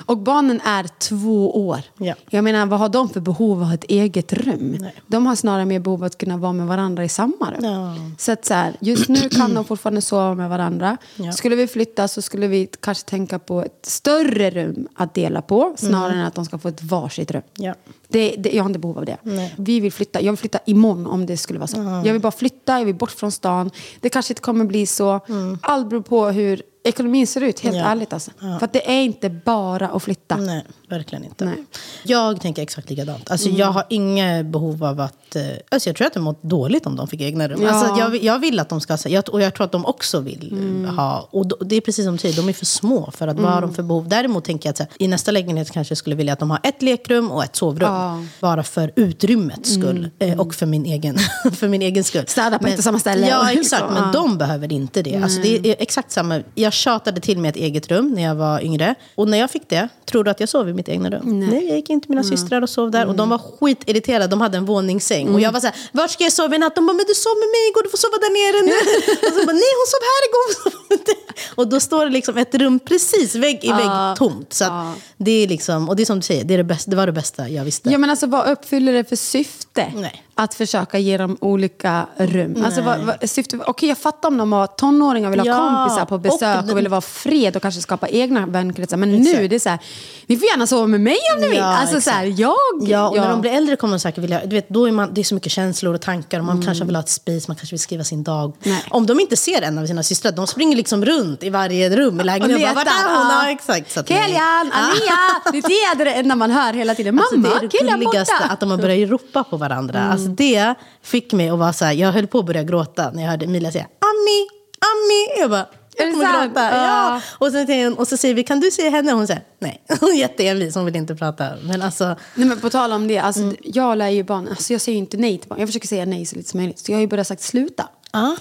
[0.06, 1.80] Och barnen är två år.
[1.98, 2.14] Ja.
[2.30, 4.86] Jag menar, vad har de för behov av ett eget rum?
[5.08, 7.64] De har snarare mer behov av att kunna vara med varandra i samma rum.
[7.64, 7.96] Ja.
[8.18, 10.98] Så att så här, just nu kan de fortfarande sova med varandra.
[11.36, 15.74] Skulle vi flytta så skulle vi kanske tänka på ett större rum att dela på.
[15.78, 17.42] Snarare än att de ska få ett varsitt rum.
[17.56, 17.76] Ja.
[18.08, 19.18] Det, det, jag har inte behov av det.
[19.24, 19.56] Nej.
[19.58, 20.22] Vi vill flytta.
[20.22, 21.78] Jag vill flytta imorgon om det skulle vara så.
[22.06, 23.72] Jag vill bara flytta, jag vill bort från stan.
[24.00, 25.20] Det kanske inte kommer bli så.
[25.62, 27.84] Allt beror på hur ekonomin ser ut, helt Ja.
[27.84, 28.14] ärligt.
[28.14, 28.32] Alltså.
[28.40, 30.36] För att det är inte bara att flytta.
[30.38, 31.46] Nej, verkligen inte.
[31.46, 31.56] Nej.
[32.04, 33.32] Jag tänker exakt likadant.
[33.32, 35.36] Alltså, Jag har inga behov av att...
[35.36, 37.62] eh, Alltså, jag tror att det mått dåligt om de fick egna rum.
[37.62, 37.70] Ja.
[37.72, 38.98] Alltså, jag, jag vill att de ska...
[39.06, 41.28] Jag, och jag tror att de också vill eh, ha...
[41.32, 43.62] Och det är precis som du säger, de är för små för att vad har
[43.62, 44.08] de för behov?
[44.10, 46.60] Däremot tänker jag att här, i nästa lägenhet kanske jag skulle vilja att de har
[46.64, 47.92] ett lekrum och ett sovrum.
[47.94, 48.24] Ja.
[48.40, 50.10] Bara för utrymmets skull.
[50.20, 51.18] eh, Och för min egen,
[51.54, 52.24] för min egen skull.
[52.28, 53.28] Städa på ett och samma ställe.
[53.30, 53.84] Ja, exakt.
[53.94, 54.12] Men Ja.
[54.14, 55.16] de behöver inte det.
[55.16, 56.42] Alltså, det är exakt samma.
[56.56, 58.96] Jag tjatade till mig ett eget rum när jag var yngre.
[59.16, 61.40] Och när jag fick det, tror du att jag sov i mitt egna rum?
[61.40, 63.06] Nej, jag gick in till mina systrar och sov där.
[63.06, 64.28] Och de var skitirriterade.
[64.28, 65.34] De hade en våningssäng.
[65.34, 66.76] Och jag var så här, vart ska jag sova i natt?
[66.76, 68.78] De bara, men du sov med mig igår, du får sova där nere nu.
[69.28, 70.46] och så bara, nej hon sov här igår.
[70.48, 74.54] hon sov inte." och då står det liksom ett rum precis vägg i vägg tomt.
[74.54, 76.92] Så att det är liksom, och det är som du säger, det, är det, bästa,
[76.92, 77.90] det var det bästa jag visste.
[77.90, 79.92] Ja, men alltså, vad uppfyller det för syfte?
[79.96, 80.24] Nej.
[80.36, 82.64] Att försöka ge dem olika rum.
[82.66, 86.06] Alltså, vad, vad, syfte, okej, jag fattar om de har tonåringar vill ha Ja, kompisar
[86.06, 88.98] på besök och, och- vill vara fred och kanske skapa egna vänkretsar.
[88.98, 89.80] Men nu är det så här,
[90.26, 91.58] ni får gärna sova med mig om ni vill.
[91.58, 92.40] Ja, Alltså så här, exakt.
[92.40, 92.56] jag...
[92.82, 94.42] Ja, och när de blir äldre kommer de säkert vilja...
[94.46, 96.40] Du vet, då är man, det är så mycket känslor och tankar.
[96.40, 98.54] Och man kanske vill ha ett space, man kanske vill skriva sin dag.
[98.64, 98.84] Nej.
[98.90, 102.20] Om de inte ser en av sina systrar, de springer liksom runt i varje rum
[102.20, 102.60] i lägenheten.
[102.62, 103.28] letar, Bara, Vart är hon?
[103.30, 103.44] ja.
[103.46, 103.92] Ja, exakt.
[103.92, 104.32] Så att Kelian,
[104.74, 104.92] Ja.
[104.92, 105.52] Alia!
[105.52, 105.58] Det
[106.02, 107.16] är det enda man hör hela tiden.
[107.16, 110.10] Mamma, Alltså, det är det gulligaste, att de har börjat ropa på varandra.
[110.12, 113.24] Alltså, det fick mig att vara så här, jag höll på att börja gråta när
[113.24, 114.48] jag hörde Emilia säga Ami,
[114.92, 115.42] Ami.
[115.42, 115.66] Jag bara,
[115.98, 116.46] Är det sant?
[116.54, 116.64] gråta.
[116.64, 116.76] Ja.
[116.76, 117.22] Ja.
[117.38, 119.12] Och, säger hon- och så säger vi, kan du se henne?
[119.12, 119.82] Hon säger nej.
[120.00, 121.50] Hon är jätteenvis, hon vill inte prata.
[121.64, 123.56] Men alltså, Nej, men på tal om det, alltså, Mm.
[123.64, 125.60] jag lär ju barn, alltså, jag säger ju inte nej till barn.
[125.60, 126.80] Jag försöker säga nej så lite som möjligt.
[126.80, 127.88] Så jag har ju börjat sagt sluta.
[128.12, 128.36] ja.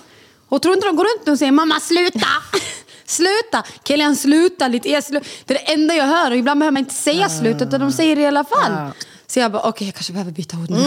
[0.51, 2.27] Och tror inte de går runt och säger mamma sluta!
[3.07, 3.63] sluta!
[3.85, 4.91] Kilian sluta lite.
[4.91, 7.81] Jag det är det enda jag hör och ibland behöver man inte säga slut utan
[7.81, 8.73] de säger det i alla fall.
[8.73, 8.91] Ja.
[9.27, 10.85] Så jag bara okej jag kanske behöver byta ord nu.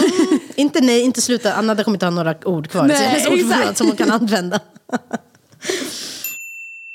[0.56, 1.54] Inte nej, inte sluta.
[1.54, 2.84] Anna kommer inte ha några ord kvar.
[2.84, 3.32] Nej, så exakt.
[3.32, 4.60] ordförråd som hon kan använda.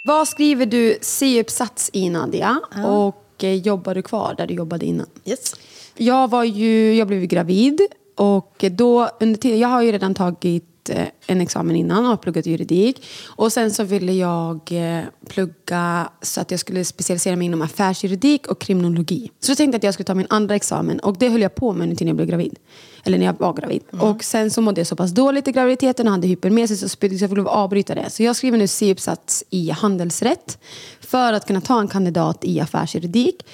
[0.07, 2.61] Vad skriver du C-uppsats i Nadia?
[2.87, 5.07] Och eh, jobbar du kvar där du jobbade innan?
[5.25, 5.55] Yes.
[5.97, 7.81] Jag, var ju, jag blev gravid
[8.15, 12.47] och då under tiden, jag har ju redan tagit eh, en examen innan och pluggat
[12.47, 13.07] juridik.
[13.27, 18.47] Och sen så ville jag eh, plugga så att jag skulle specialisera mig inom affärsjuridik
[18.47, 19.31] och kriminologi.
[19.41, 21.55] Så då tänkte jag att jag skulle ta min andra examen och det höll jag
[21.55, 22.59] på med under tiden jag blev gravid.
[23.07, 23.83] Eller när jag var gravid.
[23.91, 27.19] Och sen så mådde jag så pass dåligt i graviditeten och hade hypermesis och spydde
[27.19, 28.11] så jag fick lov att avbryta det.
[28.11, 30.59] Så jag skriver nu C-uppsats i handelsrätt
[31.01, 33.47] för att kunna ta en kandidat i affärsjuridik.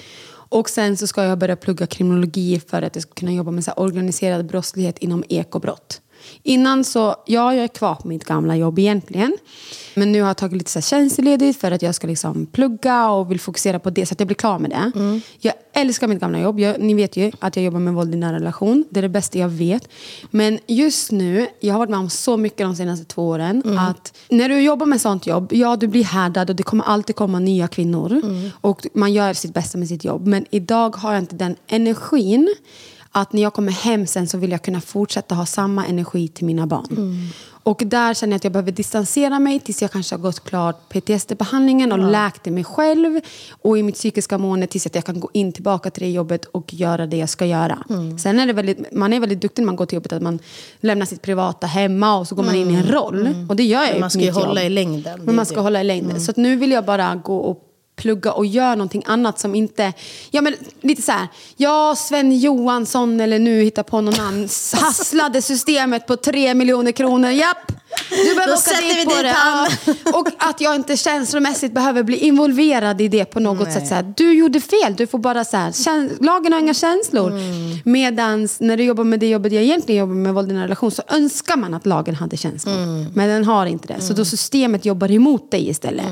[0.53, 3.63] Och sen så ska jag börja plugga kriminologi för att jag ska kunna jobba med
[3.63, 6.01] så organiserad brottslighet inom ekobrott.
[6.43, 9.37] Innan så, ja jag är kvar på mitt gamla jobb egentligen.
[9.95, 13.09] Men nu har jag tagit lite så här tjänstledigt för att jag ska liksom plugga
[13.09, 14.91] och vill fokusera på det så att jag blir klar med det.
[15.39, 16.59] Jag älskar mitt gamla jobb.
[16.59, 18.85] Jag, ni vet ju att jag jobbar med våld i nära relation.
[18.89, 19.89] Det är det bästa jag vet.
[20.31, 23.63] Men just nu, jag har varit med om så mycket de senaste två åren.
[23.79, 27.15] Att när du jobbar med sånt jobb, ja du blir härdad och det kommer alltid
[27.15, 28.21] komma nya kvinnor.
[28.61, 30.27] Och man gör sitt bästa med sitt jobb.
[30.27, 32.55] Men idag har jag inte den energin
[33.15, 36.45] att när jag kommer hem sen så vill jag kunna fortsätta ha samma energi till
[36.45, 37.29] mina barn.
[37.65, 40.89] Och där känner jag att jag behöver distansera mig tills jag kanske har gått klart
[40.89, 43.19] PTSD-behandlingen och läkt det mig själv.
[43.61, 46.45] Och i mitt psykiska mående tills att jag kan gå in tillbaka till det jobbet
[46.45, 47.83] och göra det jag ska göra.
[48.23, 50.39] Sen är det väldigt, man är väldigt duktig när man går till jobbet att man
[50.79, 53.45] lämnar sitt privata hemma och så går man in i en roll.
[53.49, 54.35] Och det gör jag Men ju man på ska ju jobb.
[54.35, 55.21] hålla i längden.
[55.23, 55.61] Men man ska det.
[55.61, 56.21] hålla i längden.
[56.21, 59.93] Så att nu vill jag bara gå och plugga och göra någonting annat som inte...
[60.31, 61.27] Ja, men lite så här.
[61.57, 67.29] Ja, Sven Johansson eller nu hitta på någon annan hasslade systemet på tre miljoner kronor.
[67.29, 67.71] Japp!
[68.09, 69.27] Du behöver Då åka dit på dit det.
[69.27, 69.67] Ja.
[70.19, 73.87] Och att jag inte känslomässigt behöver bli involverad i det på något sätt.
[73.87, 77.31] Så här, du gjorde fel, du får bara så här, lagen har inga känslor.
[77.31, 77.79] Mm.
[77.85, 80.91] Medans när du jobbar med det jobbet jag egentligen jobbar med, våld i nära relation,
[80.91, 82.77] så önskar man att lagen hade känslor.
[82.77, 83.05] Mm.
[83.15, 84.01] Men den har inte det.
[84.01, 86.05] Så då systemet jobbar emot dig istället.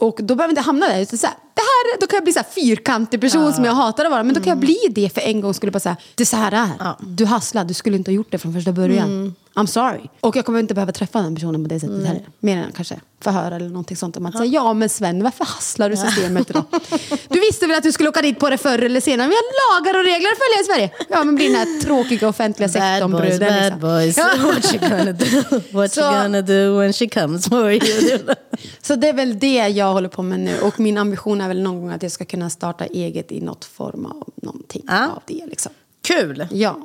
[0.00, 0.08] Mm.
[0.08, 1.00] Och då behöver jag inte hamna där.
[1.00, 4.04] Utan så här, det här, då kan jag bli så fyrkantig person som jag hatar
[4.04, 4.22] att vara.
[4.22, 6.36] Men då kan jag bli det för en gång skulle bara säga, det är så
[6.36, 6.94] här det är.
[7.00, 9.34] Du hasslar, du skulle inte ha gjort det från första början.
[9.54, 10.00] I'm sorry.
[10.20, 12.28] Och jag kommer inte behöva träffa den personen på det sättet heller.
[12.40, 14.16] Mer än kanske förhör eller någonting sånt.
[14.16, 16.64] Om att säga, ja men Sven, varför hasslar du systemet då?
[17.28, 19.28] Du visste väl att du skulle åka dit på det förr eller senare?
[19.28, 21.06] Vi har lagar och regler att följa i Sverige.
[21.08, 23.80] Ja, men blir den här tråkiga offentliga Bad boys, bad liksom.
[23.80, 24.18] boys.
[24.42, 25.60] What you gonna do?
[25.72, 28.18] What you gonna do when she comes for you?
[28.82, 30.60] Så det är väl det jag håller på med nu.
[30.60, 33.64] Och min ambition är väl någon gång att jag ska kunna starta eget i något
[33.64, 35.06] form av någonting Ja.
[35.06, 35.46] av det.
[35.46, 35.72] Liksom.
[36.02, 36.46] Kul!
[36.50, 36.76] Ja.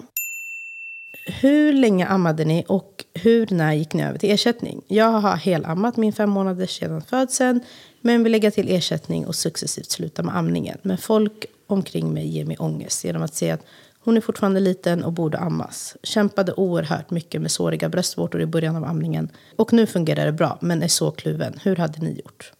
[1.25, 4.81] Hur länge ammade ni och hur när gick ni över till ersättning?
[4.87, 7.59] Jag har helammat min fem månader sedan födseln
[8.01, 10.77] men vill lägga till ersättning och successivt sluta med amningen.
[10.81, 13.65] Men folk omkring mig ger mig ångest genom att se att
[13.99, 15.97] hon är fortfarande liten och borde ammas.
[16.03, 19.29] Kämpade oerhört mycket med såriga bröstvårtor i början av amningen.
[19.55, 21.59] Och nu fungerar det bra, men är så kluven.
[21.63, 22.51] Hur hade ni gjort?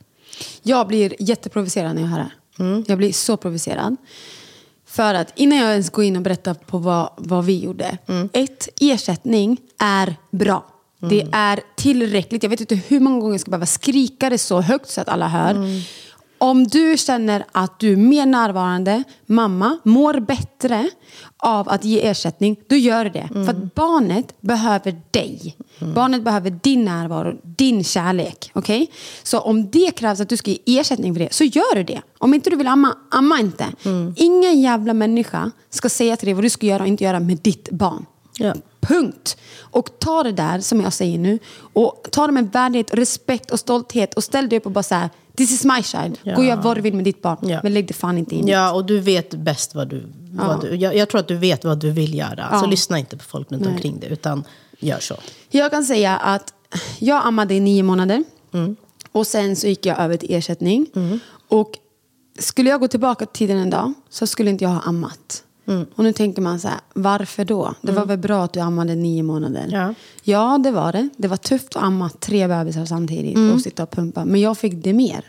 [0.63, 2.23] Jag blir jätteprovocerad när jag hör det
[2.63, 2.84] här.
[2.88, 3.95] Jag blir så provocerad.
[4.95, 7.97] För att innan jag ens går in och berättar på vad, vad vi gjorde.
[8.34, 10.65] Ett, ersättning är bra.
[11.10, 12.43] Det är tillräckligt.
[12.43, 15.10] Jag vet inte hur många gånger jag ska behöva skrika det så högt så att
[15.10, 15.53] alla hör.
[16.45, 20.89] Om du känner att du är mer närvarande, mamma, mår bättre
[21.38, 23.29] av att ge ersättning, då gör det.
[23.34, 25.58] För att barnet behöver dig.
[25.95, 28.51] Barnet behöver din närvaro, din kärlek.
[28.53, 28.91] Okej?
[29.23, 32.01] Så om det krävs att du ska ge ersättning för det, så gör du det.
[32.17, 33.65] Om inte du vill amma, amma inte.
[34.15, 37.38] Ingen jävla människa ska säga till dig vad du ska göra och inte göra med
[37.38, 38.05] ditt barn.
[38.38, 38.53] Ja.
[38.79, 39.38] Punkt.
[39.60, 41.39] Och ta det där som jag säger nu
[41.73, 44.95] och ta det med värdighet, respekt och stolthet och ställ dig upp och bara så
[44.95, 46.19] här, this is my child.
[46.24, 47.38] Gå och gör vad du vill med ditt barn.
[47.41, 47.60] Ja.
[47.63, 48.48] Men lägg det fan inte in.
[48.48, 50.04] Ja, och du vet bäst vad du...
[50.32, 52.50] Vad du jag, jag tror att du vet vad du vill göra.
[52.60, 52.65] Så Ja.
[52.65, 54.43] lyssna inte på folk runt omkring dig, utan
[54.80, 55.15] gör så.
[55.50, 56.54] Jag kan säga att
[57.00, 58.24] jag ammade i nio månader.
[59.12, 60.88] Och sen så gick jag över till ersättning.
[61.48, 61.71] Och
[62.39, 65.43] skulle jag gå tillbaka till den en dag så skulle inte jag ha ammat.
[65.95, 67.73] Och nu tänker man så här, varför då?
[67.82, 69.69] Det var väl bra att du ammade nio månader?
[69.71, 69.93] Ja.
[70.23, 71.10] ja, det var det.
[71.17, 74.25] Det var tufft att amma tre bebisar samtidigt och sitta och pumpa.
[74.25, 75.25] Men jag fick det mer.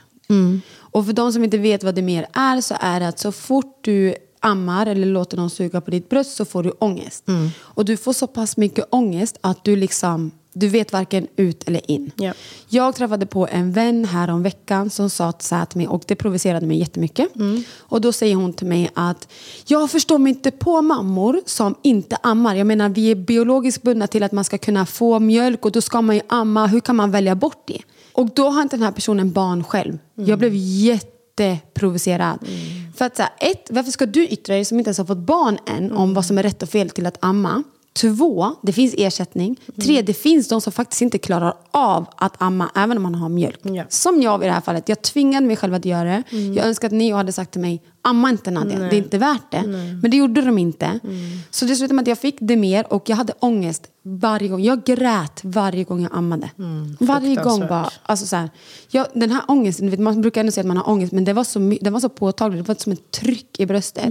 [0.78, 3.32] Och för de som inte vet vad det mer är så är det att så
[3.32, 7.24] fort du ammar eller låter någon suga på ditt bröst så får du ångest.
[7.58, 11.90] Och du får så pass mycket ångest att du liksom du vet varken ut eller
[11.90, 12.10] in.
[12.16, 12.32] Ja.
[12.68, 16.02] Jag träffade på en vän här om veckan som sa så här till mig och
[16.06, 17.28] det provocerade mig jättemycket.
[17.78, 19.28] Och då säger hon till mig att
[19.66, 22.54] jag förstår mig inte på mammor som inte ammar.
[22.54, 25.80] Jag menar vi är biologiskt bundna till att man ska kunna få mjölk och då
[25.80, 26.66] ska man ju amma.
[26.66, 27.80] Hur kan man välja bort det?
[28.12, 29.98] Och då har inte den här personen barn själv.
[30.14, 32.38] Jag blev jätteprovocerad.
[32.96, 35.18] För att så här, ett, varför ska du yttra dig som inte ens har fått
[35.18, 37.62] barn än om vad som är rätt och fel till att amma?
[38.00, 39.56] Två, det finns ersättning.
[39.82, 43.28] Tre, det finns de som faktiskt inte klarar av att amma även om man har
[43.28, 43.60] mjölk.
[43.62, 43.84] Ja.
[43.88, 44.88] Som jag i det här fallet.
[44.88, 46.36] Jag tvingade mig själv att göra det.
[46.36, 49.50] Jag önskar att ni hade sagt till mig, amma inte Nadja, det är inte värt
[49.50, 49.62] det.
[50.02, 51.00] Men det gjorde de inte.
[51.50, 54.62] Så det slutade med att jag fick det mer och jag hade ångest varje gång.
[54.62, 56.50] Jag grät varje gång jag ammade.
[57.00, 57.90] varje gång bara.
[58.02, 58.50] Alltså så här,
[58.90, 61.32] jag, den här ångesten, vet, man brukar ändå säga att man har ångest men det
[61.32, 62.64] var så, den var så påtaglig.
[62.64, 64.08] Det var som ett tryck i bröstet.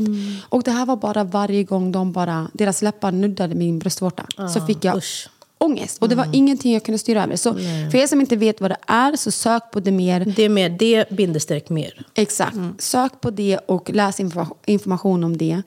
[0.50, 4.26] Och det här var bara varje gång de bara, deras läppar nuddade min bröstvårta.
[4.54, 5.30] så fick jag usch.
[5.65, 6.01] Ångest.
[6.01, 7.36] Och det var ingenting jag kunde styra över.
[7.36, 7.54] Så
[7.91, 10.19] för er som inte vet vad det är så sök på det mer.
[10.36, 12.06] Det är mer det bindestreck mer.
[12.15, 12.58] Exakt.
[12.80, 15.62] Sök på det och läs informa- information om det.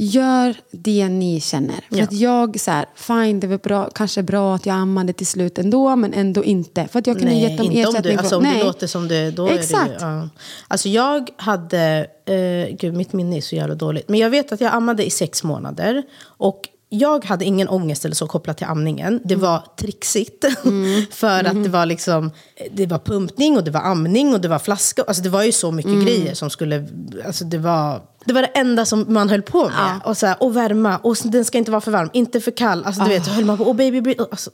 [0.00, 1.84] Gör det ni känner.
[1.88, 2.04] För Ja.
[2.04, 5.58] att jag, så här, fine, det var bra, kanske bra att jag ammade till slut
[5.58, 6.88] ändå, men ändå inte.
[6.88, 8.12] För att jag kunde Nej, gett dem inte om ersättning.
[8.14, 8.58] du, alltså, om Nej.
[8.58, 9.90] det låter som det, då Exakt.
[9.90, 10.28] är det ju, ja.
[10.68, 14.08] Alltså jag hade, eh, gud mitt minne är så jävla dåligt.
[14.08, 16.02] Men jag vet att jag ammade i sex månader.
[16.24, 19.20] Och jag hade ingen ångest eller så kopplat till amningen.
[19.24, 20.44] Det var trixigt.
[21.10, 22.30] för att det var liksom,
[22.70, 25.02] det var pumpning och det var amning och det var flaska.
[25.02, 26.88] Alltså det var ju så mycket grejer som skulle,
[27.26, 28.02] alltså det var...
[28.24, 30.00] Det var det enda som man höll på med.
[30.04, 32.84] Och, så här, och värma, och den ska inte vara för varm, inte för kall.
[32.84, 34.24] Alltså du vet, så höll man på, och baby breathe.
[34.30, 34.50] Alltså,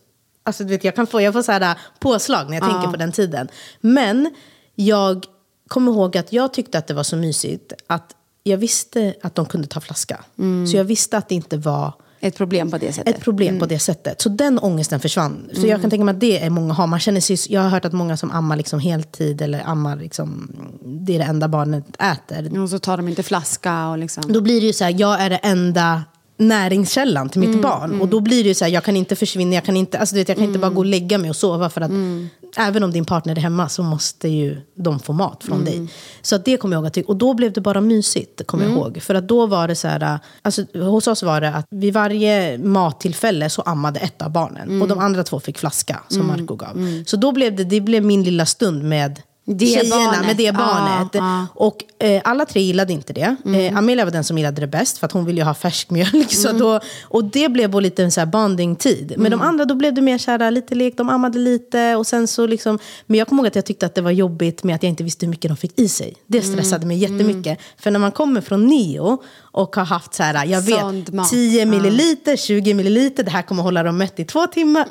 [0.47, 2.97] Alltså, du vet, jag kan få, jag får så här påslag när jag tänker på
[2.97, 3.49] den tiden.
[3.81, 4.35] Men
[4.75, 5.25] jag
[5.69, 9.47] kommer ihåg att jag tyckte att det var så mysigt att jag visste att de
[9.47, 10.25] kunde ta flaska.
[10.71, 11.93] Så jag visste att det inte var
[12.25, 13.17] Ett problem på det sättet.
[13.17, 14.21] ett problem på det sättet.
[14.21, 15.51] Så den ångesten försvann.
[15.53, 16.87] Så jag kan tänka mig att det är många har.
[16.87, 20.53] Man känner sig, jag har hört att många som ammar liksom heltid eller ammar liksom,
[20.85, 22.61] det är det enda barnet äter.
[22.61, 24.25] Och så tar de inte flaska och liksom.
[24.33, 26.03] Då blir det ju så här, jag är det enda
[26.37, 28.01] näringskällan till mitt Mm, barn.
[28.01, 30.15] Och då blir det ju så här, jag kan inte försvinna, jag kan inte, alltså,
[30.15, 31.71] du vet, jag kan inte bara gå och lägga mig och sova.
[31.71, 32.29] För att Mm.
[32.57, 35.65] Även om din partner är hemma så måste ju de få mat från Mm.
[35.65, 35.89] dig.
[36.23, 36.87] Så att det kommer jag ihåg.
[36.87, 38.77] Att, och då blev det bara mysigt, kommer Mm.
[38.77, 39.03] jag ihåg.
[39.03, 42.59] För att då var det så här, alltså, hos oss var det att vid varje
[42.59, 44.69] mattillfälle så ammade ett av barnen.
[44.69, 44.83] Mm.
[44.83, 47.05] Och de andra två fick flaska som Marco gav.
[47.07, 50.27] Så då blev det, det blev min lilla stund med Det tjejerna barnet.
[50.27, 51.09] med det barnet.
[51.13, 51.47] ja.
[51.55, 53.37] Och eh, alla tre gillade inte det.
[53.47, 55.91] Eh, Amelia var den som gillade det bäst för att hon ville ju ha färsk
[55.91, 56.33] mjölk.
[56.35, 59.15] Så då, och det blev på lite en så här bonding-tid.
[59.19, 61.97] Men de andra då blev det mer så här, lite lek, de ammade lite.
[61.97, 64.65] Och sen så liksom, men jag kommer ihåg att jag tyckte att det var jobbigt
[64.65, 66.15] med att jag inte visste hur mycket de fick i sig.
[66.27, 67.59] Det stressade mig jättemycket.
[67.79, 71.31] För när man kommer från Neo och har haft så här, jag vet, mat.
[71.31, 74.85] 10 milliliter, 20 milliliter, det här kommer hålla dem mätt i två timmar.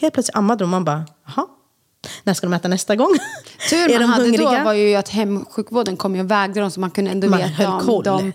[0.00, 1.46] Helt plötsligt ammade de och man bara, jaha.
[2.24, 3.14] När ska de äta nästa gång?
[3.70, 4.58] Tur man de hade hungriga?
[4.58, 7.70] då var ju att hemsjukvården kom och vägde dem så man kunde ändå Man veta
[7.72, 8.04] om koll.
[8.04, 8.32] de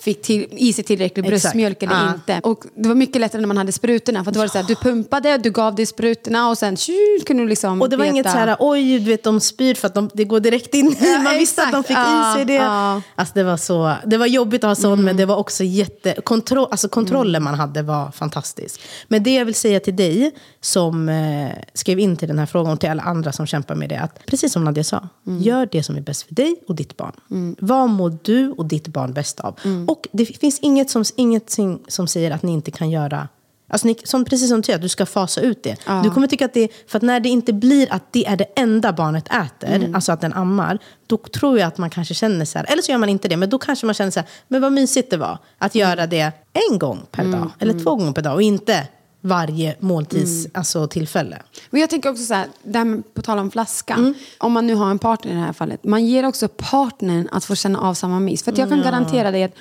[0.00, 2.14] fick till, i sig tillräcklig bröstmjölk eller Ja.
[2.14, 2.40] inte.
[2.48, 4.64] Och det var mycket lättare när man hade sprutorna för då var det så här,
[4.64, 6.92] du pumpade, du gav dig sprutorna och sen tju,
[7.26, 8.14] kunde du liksom Och det var veta.
[8.14, 10.96] inget så här, oj, du vet, de spyr för att de, det går direkt in
[11.00, 11.18] i.
[11.24, 12.54] Man visste att de fick Ja, i sig det.
[12.54, 13.02] ja.
[13.14, 16.14] Alltså, det, var så, det var jobbigt att ha sån, men det var också jätte...
[16.24, 17.44] Kontroll, alltså kontrollen Mm.
[17.44, 18.80] man hade var fantastisk.
[19.08, 20.30] Men det jag vill säga till dig,
[20.60, 23.88] som eh, skrev in till den här frågan, och till alla andra som kämpar med
[23.88, 25.42] det, att precis som Nadia sa, Mm.
[25.42, 27.12] gör det som är bäst för dig och ditt barn.
[27.60, 29.54] Vad mår du och ditt barn bäst av?
[29.90, 29.96] Mm.
[29.98, 31.56] Och det finns inget som, inget
[31.88, 33.28] som säger att ni inte kan göra
[33.72, 35.76] Alltså ni, som, precis som du säger, att du ska fasa ut det.
[36.04, 38.44] Du kommer tycka att det, för att när det inte blir att det är det
[38.56, 39.94] enda barnet äter, Mm.
[39.94, 42.92] alltså att den ammar, då tror jag att man kanske känner så här, eller så
[42.92, 45.16] gör man inte det, men då kanske man känner så här, men vad mysigt det
[45.16, 46.32] var att göra det
[46.70, 47.40] en gång per Mm.
[47.40, 48.86] dag, eller två gånger per dag, och inte
[49.20, 50.50] varje måltids, Mm.
[50.54, 51.42] alltså, tillfälle.
[51.70, 53.94] Men jag tänker också så här, det här med, på tal om flaska.
[53.94, 54.14] Mm.
[54.38, 55.84] Om man nu har en partner i det här fallet.
[55.84, 58.42] Man ger också partnern att få känna av samma mys.
[58.42, 59.54] För jag kan garantera dig att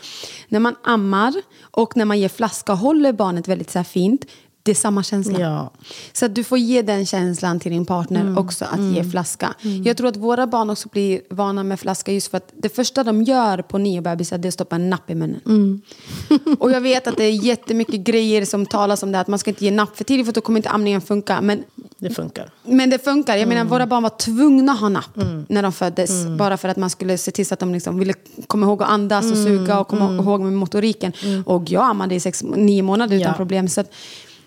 [0.48, 4.26] när man ammar och när man ger flaska och håller barnet väldigt så fint.
[4.64, 5.40] Det är samma känsla.
[5.40, 5.72] Ja.
[6.14, 9.54] Så du får ge den känslan till din partner också, att ge flaska.
[9.86, 13.04] Jag tror att våra barn också blir vana med flaska just för att det första
[13.04, 15.82] de gör på neobebisar det är att stoppa en napp i munnen.
[16.60, 19.52] Och jag vet att det är jättemycket grejer som talas om det, att man ska
[19.52, 21.42] inte ge napp för tidigt för då kommer inte amningen funka.
[21.42, 21.64] Men
[21.98, 22.52] Det funkar.
[22.64, 23.38] men det funkar.
[23.38, 25.46] Jag menar, våra barn var tvungna att ha napp Mm.
[25.50, 26.26] när de föddes.
[26.38, 28.14] Bara för att man skulle se till så att de liksom ville
[28.48, 29.46] komma ihåg att andas och Mm.
[29.46, 31.12] suga och komma ihåg med motoriken.
[31.46, 33.34] Och jag ammade i sex, nio månader utan Ja.
[33.34, 33.68] problem.
[33.68, 33.92] Så att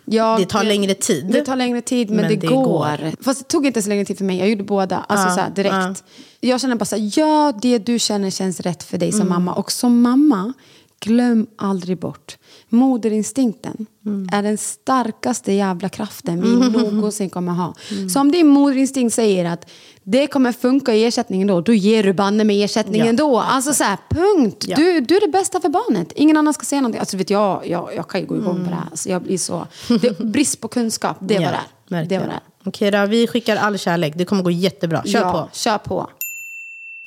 [0.04, 1.26] jag, Det tar längre tid.
[1.32, 2.64] Det tar längre tid, men, Men det, det går.
[2.64, 3.12] går.
[3.20, 4.38] Fast det tog inte så länge tid för mig.
[4.38, 5.74] Jag gjorde båda alltså Ja, så här, direkt.
[5.74, 5.94] ja.
[6.40, 9.18] Jag känner bara så här, gör det du känner känns rätt för dig Mm.
[9.20, 9.54] som mamma.
[9.54, 10.52] Och som mamma,
[11.00, 12.36] glöm aldrig bort.
[12.72, 14.28] Moderinstinkten Mm.
[14.32, 16.48] är den starkaste jävla kraften vi
[16.92, 17.74] någonsin kommer ha.
[17.90, 18.08] Mm.
[18.08, 19.70] Så om din moderinstinkt säger att
[20.02, 23.38] det kommer funka i ersättningen då, då ger du banne med ersättningen Ja, då.
[23.40, 24.64] Alltså så här, punkt.
[24.68, 24.76] Ja.
[24.76, 26.12] Du, du är det bästa för barnet.
[26.16, 27.00] Ingen annan ska säga någonting.
[27.00, 28.86] Alltså vet jag, jag, jag kan ju gå igång på det här.
[28.90, 29.66] Alltså, jag blir så...
[30.00, 31.50] Det, brist på kunskap, det var Ja,
[31.88, 32.04] det är.
[32.04, 32.40] Det var det.
[32.64, 34.14] Okej då, vi skickar all kärlek.
[34.16, 35.02] Det kommer gå jättebra.
[35.04, 35.48] Kör ja, på.
[35.52, 36.10] Kör på.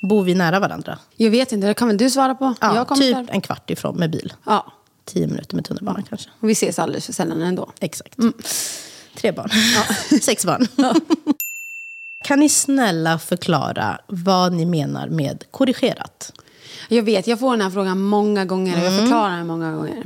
[0.01, 0.99] Bor vi nära varandra?
[1.15, 2.53] Jag vet inte, det kan väl du svara på?
[2.61, 3.27] Ja, typ där.
[3.31, 4.33] en kvart ifrån med bil.
[4.45, 4.73] Ja,
[5.05, 6.29] Tio minuter med tunnelbana kanske.
[6.39, 7.71] och vi ses alldeles för sällan ändå.
[7.79, 8.15] Exakt.
[9.15, 9.49] Tre barn.
[10.21, 10.67] Sex barn.
[12.23, 16.31] kan ni snälla förklara vad ni menar med korrigerat?
[16.89, 20.03] Jag vet, jag får den här frågan många gånger och jag förklarar den många gånger.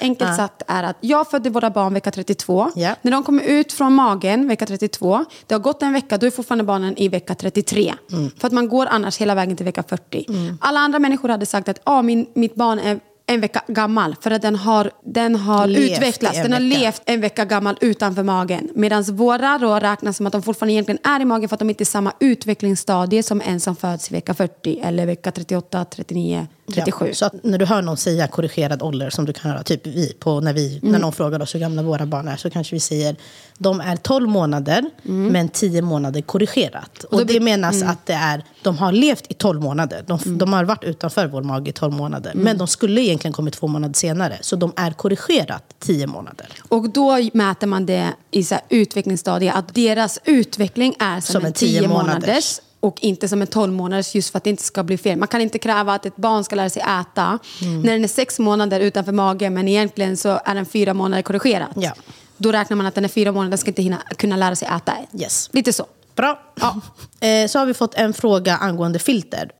[0.00, 2.70] Enkelt sagt är att jag födde våra barn vecka 32.
[2.74, 2.94] Ja.
[3.02, 6.30] När de kommer ut från magen vecka 32, det har gått en vecka, då är
[6.30, 7.94] fortfarande barnen i vecka 33.
[8.38, 10.26] För att man går annars hela vägen till vecka 40.
[10.60, 14.30] Alla andra människor hade sagt att ah, min, mitt barn är en vecka gammal för
[14.30, 16.42] att den har, den har Levt utvecklats.
[16.42, 16.78] Den har vecka.
[16.78, 18.70] levt en vecka gammal utanför magen.
[18.74, 21.70] Medan våra då räknas som att de fortfarande egentligen är i magen för att de
[21.70, 25.84] inte är i samma utvecklingsstadie som en som föds i vecka 40 eller vecka 38,
[25.84, 27.06] 39, 37.
[27.08, 29.86] Ja, så att när du hör någon säga korrigerad ålder, som du kan höra, typ
[29.86, 30.92] vi, på när, vi, Mm.
[30.92, 33.16] när någon frågar oss hur gamla våra barn är, så kanske vi säger
[33.58, 37.04] de är 12 månader, men 10 månader korrigerat.
[37.04, 37.18] Och, Mm.
[37.22, 37.88] då blir- det menas mm.
[37.90, 40.04] att det är, de har levt i 12 månader.
[40.06, 42.30] De, de har varit utanför vår mage i 12 månader.
[42.30, 42.44] Mm.
[42.44, 44.38] Men de skulle egentligen kommit två månader senare.
[44.40, 46.46] Så de är korrigerat 10 månader.
[46.68, 51.46] Och då mäter man det i så utvecklingsstadier, att deras utveckling är som, Som en
[51.46, 52.12] en 10 10 månaders.
[52.26, 55.18] månaders och inte som en 12 månaders just för att det inte ska bli fel.
[55.18, 57.82] Man kan inte kräva att ett barn ska lära sig äta Mm.
[57.82, 61.70] när den är sex månader utanför magen men egentligen så är den fyra månader korrigerat.
[61.76, 61.92] Ja.
[62.36, 64.94] Då räknar man att den är fyra månader ska inte hinna, kunna lära sig äta.
[65.20, 65.50] Yes.
[65.52, 65.86] Lite så.
[66.16, 66.40] Bra.
[67.22, 69.50] Eh, så har vi fått en fråga angående filter.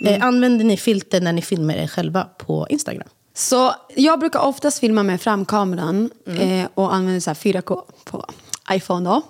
[0.00, 0.14] Mm.
[0.14, 3.08] Eh, använder ni filter när ni filmar er själva på Instagram?
[3.34, 6.60] Så jag brukar oftast filma med framkameran Mm.
[6.60, 8.24] eh, och använder så här 4K på
[8.72, 9.22] iPhone då.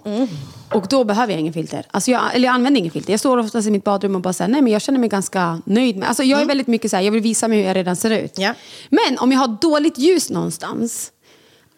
[0.75, 1.87] Och då behöver jag ingen filter.
[1.91, 3.13] Alltså jag, eller jag använder ingen filter.
[3.13, 5.61] Jag står oftast i mitt badrum och bara säger nej men jag känner mig ganska
[5.65, 6.09] nöjd med.
[6.09, 8.11] Alltså jag är väldigt mycket så här, jag vill visa mig hur jag redan ser
[8.11, 8.39] ut.
[8.39, 8.49] Mm.
[8.49, 8.55] Ja.
[8.91, 11.13] Men om jag har dåligt ljus någonstans.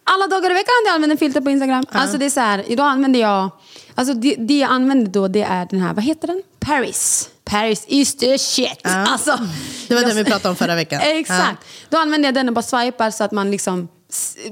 [0.04, 1.84] Alla dagar i veckan jag använder filter på Instagram.
[1.92, 3.50] Alltså det är så här, då använder jag,
[3.94, 6.42] alltså det, det jag använder då det är den här, vad heter den?
[6.60, 7.28] Paris.
[7.44, 8.80] Paris is the shit.
[8.82, 9.38] Alltså,
[9.88, 11.00] Det var jag- den vi pratade om förra veckan.
[11.04, 11.64] Exakt.
[11.88, 13.88] Då använder jag den och bara swipar så att man liksom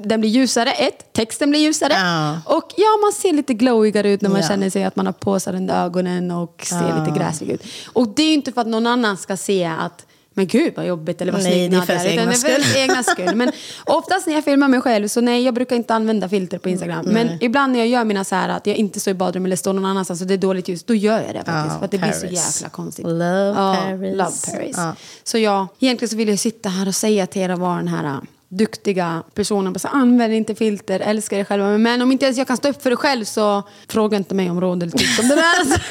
[0.05, 1.93] den blir ljusare, ett, texten blir ljusare.
[1.93, 2.41] Ja.
[2.57, 4.49] Och ja, man ser lite glowigare ut när man Ja.
[4.49, 7.63] känner sig att man har påsar under ögonen och ser lite gräslig ut.
[7.93, 10.87] Och det är ju inte för att någon annan ska se att men gud vad
[10.87, 13.35] jobbigt eller vad Nej, snygg det är för egna det är för ens egna skull.
[13.35, 13.53] Men
[13.87, 17.07] oftast när jag filmar mig själv så nej, jag brukar inte använda filter på Instagram.
[17.07, 19.57] Men ibland när jag gör mina så här att jag inte står i badrum eller
[19.57, 21.73] står någon annanstans och det är dåligt ljus, då gör jag det faktiskt.
[21.73, 22.57] Ja, för att det blir så Paris.
[22.57, 23.07] jäkla konstigt.
[23.07, 24.17] Love ja, Paris.
[24.17, 24.77] Love Paris.
[24.77, 24.95] Ja.
[25.25, 27.89] Så ja, egentligen så vill jag sitta här och säga till er att vara den
[27.89, 28.19] här äh,
[28.51, 29.73] duktiga personen.
[29.73, 31.79] Bara så, använd inte filter, älska dig själva.
[31.79, 34.51] Men om inte ens jag kan stå upp för det själv så fråga inte mig
[34.51, 35.83] om råd eller tips om det där.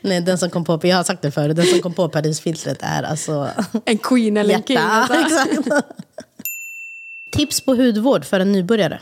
[0.00, 2.78] Nej, den som kom på, jag har sagt det förut, den som kom på Parisfiltret
[2.80, 3.48] är alltså...
[3.84, 4.76] en queen eller en king.
[4.76, 5.46] Alltså.
[7.30, 9.00] Tips på hudvård för en nybörjare?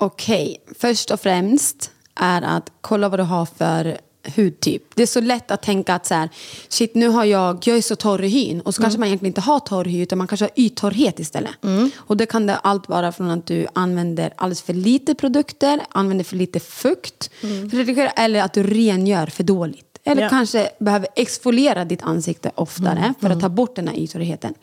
[0.00, 3.98] Okej, först och främst är att kolla vad du har för
[4.36, 4.82] hudtyp.
[4.94, 6.28] Det är så lätt att tänka att så här,
[6.68, 9.30] shit nu har jag, jag är så torr i hyn och så kanske man egentligen
[9.30, 11.52] inte har torr hy utan man kanske har yttorrhet istället.
[11.96, 16.24] Och det kan det allt vara från att du använder alldeles för lite produkter, använder
[16.24, 17.30] för lite fukt
[17.72, 19.87] redigera, eller att du rengör för dåligt.
[20.08, 20.28] Eller Ja.
[20.28, 24.54] kanske behöver exfoliera ditt ansikte oftare för att ta bort den här yttorrheten.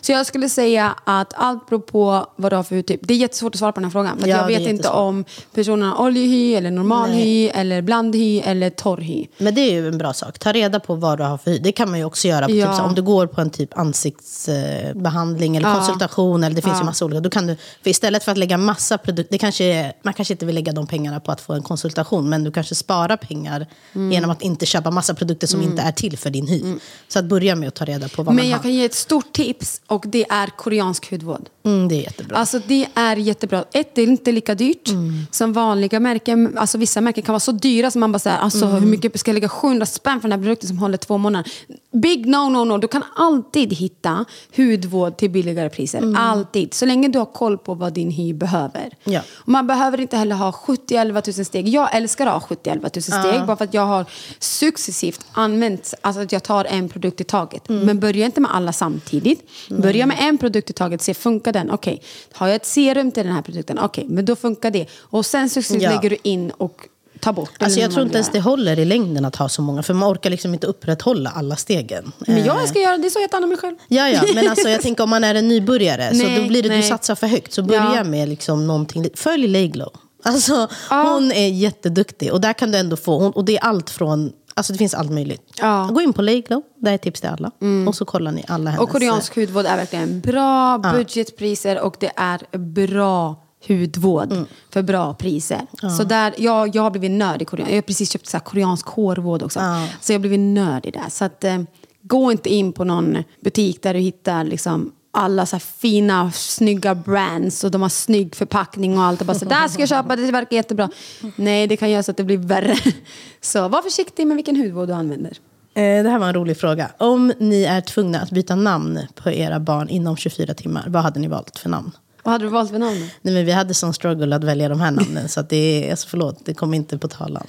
[0.00, 3.00] Så jag skulle säga att allt beror på vad du har för hudtyp.
[3.02, 4.18] Det är jättesvårt att svara på den här frågan.
[4.18, 5.24] För Ja, jag vet inte om
[5.54, 9.26] personen har oljehy, eller normalhy, eller blandhy eller torrhy.
[9.38, 10.38] Men det är ju en bra sak.
[10.38, 11.58] Ta reda på vad du har för hy.
[11.58, 12.46] Det kan man ju också göra.
[12.46, 12.76] På Ja.
[12.76, 16.44] typ, om du går på en typ ansiktsbehandling eller konsultation.
[16.44, 17.20] Eller det finns ju massa olika.
[17.20, 19.38] Då kan du, för istället för att lägga massa produkter.
[19.38, 22.28] Kanske är, man kanske inte vill lägga de pengarna på att få en konsultation.
[22.28, 24.12] Men du kanske sparar pengar Mm.
[24.12, 26.62] genom att inte köpa massa produkter som inte är till för din hy.
[27.08, 28.62] Så att börja med att ta reda på vad Men man jag har.
[28.62, 31.48] kan ge ett stort tips och det är koreansk hudvård.
[31.64, 32.36] Mm, det är jättebra.
[32.36, 33.64] Alltså det är jättebra.
[33.72, 35.26] Ett, det är inte lika dyrt Mm.
[35.30, 36.58] som vanliga märken.
[36.58, 38.82] Alltså vissa märken kan vara så dyra som man bara säger, alltså Mm.
[38.82, 41.52] hur mycket ska jag lägga 700 spänn för den här produkten som håller två månader?
[41.92, 42.78] Big no, no, no.
[42.78, 44.24] Du kan alltid hitta
[44.56, 46.14] hudvård till billigare priser.
[46.16, 46.74] Alltid.
[46.74, 48.80] Så länge du har koll på vad din hy behöver.
[48.80, 48.96] Mm.
[49.04, 49.20] Ja.
[49.34, 51.68] Och man behöver inte heller ha 70-11 000 steg.
[51.68, 54.04] Jag älskar att ha 70-11 000 steg bara för att jag har
[54.38, 57.68] successivt använt, alltså att jag tar en produkt i taget.
[57.68, 57.86] Mm.
[57.86, 59.48] Men börja inte med alla samtidigt.
[59.70, 61.70] Börja med en produkt i taget, se funkar den?
[61.70, 62.02] Okej,
[62.32, 63.78] har jag ett serum till den här produkten?
[63.78, 64.86] Okej, men då funkar det.
[65.00, 65.90] Och sen successivt Ja.
[65.90, 66.76] lägger du in och
[67.20, 67.50] tar bort.
[67.58, 69.82] Alltså jag tror inte ens det håller i längden att ha så många.
[69.82, 72.12] För man orkar liksom inte upprätthålla alla stegen.
[72.18, 73.76] Men Eh, jag ska göra det, så jag tar hand om mig själv.
[73.88, 76.62] Ja, ja, men alltså, jag tänker om man är en nybörjare, så Nej, då blir
[76.62, 76.82] det, du nej.
[76.88, 77.52] satsar för högt.
[77.52, 78.04] Så börja Ja.
[78.04, 79.92] med liksom någonting, följ Layglow.
[80.22, 81.02] Alltså, Ja.
[81.12, 84.32] Hon är jätteduktig och där kan du ändå få, hon, och det är allt från,
[84.54, 85.42] alltså det finns allt möjligt.
[85.60, 85.82] Ja.
[85.82, 85.94] Mm.
[85.94, 87.50] Gå in på Layglow, det är tips till alla.
[87.88, 88.82] Och så kollar ni alla hennes...
[88.82, 93.36] Och koreansk hudvård är verkligen bra budgetpriser och det är bra
[93.68, 94.46] hudvård Mm.
[94.70, 95.60] för bra priser.
[95.98, 97.68] Så där, jag, jag har blivit nörd i korean.
[97.68, 99.60] Jag har precis köpt så koreansk hårvård också.
[99.60, 99.86] Ja.
[100.00, 101.04] Så jag har blivit nörd i det.
[101.10, 101.62] Så att, eh,
[102.02, 107.64] gå inte in på någon butik där du hittar liksom alla så fina, snygga brands
[107.64, 109.20] och de har snygg förpackning och allt.
[109.20, 110.90] Och bara så där ska jag köpa, det verkar jättebra.
[111.36, 112.76] Nej, det kan göra så att det blir värre.
[113.40, 115.30] Så var försiktig med vilken hudvård du använder.
[115.74, 116.90] Eh, Det här var en rolig fråga.
[116.98, 121.20] Om ni är tvungna att byta namn på era barn inom 24 timmar, vad hade
[121.20, 121.90] ni valt för namn?
[122.22, 123.08] Vad hade du valt för namn?
[123.22, 125.28] Nej, men vi hade sån struggle att välja de här namnen.
[125.28, 125.56] så det
[125.86, 127.46] är, alltså förlåt, det kom inte på talan.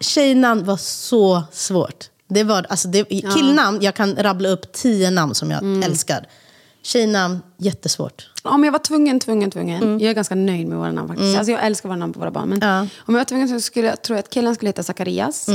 [0.00, 2.04] Tjejnamn var så svårt.
[2.28, 5.82] Det var, alltså det, killnamn, jag kan rabbla upp tio namn som jag Mm.
[5.82, 6.26] älskar.
[6.88, 8.26] Tjejnamn, jättesvårt.
[8.42, 10.00] Om jag var tvungen, tvungen, tvungen.
[10.00, 11.38] Jag är ganska nöjd med våra namn faktiskt.
[11.38, 12.48] Alltså, jag älskar våra namn på våra barn.
[12.48, 12.80] Men Ja.
[12.80, 15.46] om jag var tvungen så skulle jag, jag att killen skulle heta Zacharias.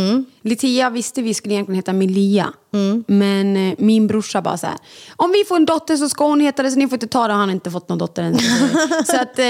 [0.41, 2.53] Litia visste vi skulle egentligen heta Milia.
[3.07, 4.77] Men eh, min brorsa bara så här.
[5.15, 7.27] Om vi får en dotter så ska hon heta det så ni får inte ta
[7.27, 7.33] det.
[7.33, 8.37] Han har inte fått någon dotter än.
[9.05, 9.39] så att...
[9.39, 9.45] Eh,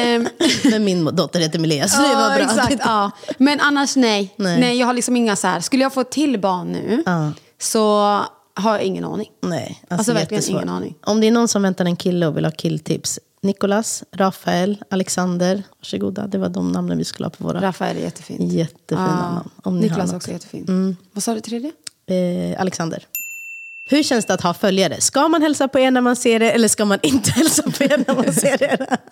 [0.71, 2.45] Men min dotter heter Milea, så det var bra.
[2.45, 3.11] Exakt, ja.
[3.38, 4.34] Men annars nej.
[4.38, 4.59] Nej.
[4.59, 4.77] nej.
[4.79, 5.59] jag har liksom inga så här.
[5.59, 7.31] Skulle jag få till barn nu Ja.
[7.61, 8.19] så
[8.56, 9.32] har jag ingen aning.
[9.41, 10.95] Nej, alltså, Alltså, verkligen ingen aning.
[11.01, 13.20] Om det är någon som väntar en kille och vill ha killtips.
[13.41, 15.64] Nikolas, Rafael, Alexander.
[15.80, 17.62] Varsågoda, det var de namnen vi skulle ha på våra.
[17.62, 18.54] Rafael är jättefint.
[18.54, 19.49] Jättefina namn.
[19.64, 20.97] Om Niklas också är jättefin.
[21.14, 21.72] Vad sa du tredje?
[22.08, 23.06] Eh, Alexander.
[23.89, 25.01] Hur känns det att ha följare?
[25.01, 27.84] Ska man hälsa på er när man ser det eller ska man inte hälsa på
[27.84, 28.97] er när man ser det?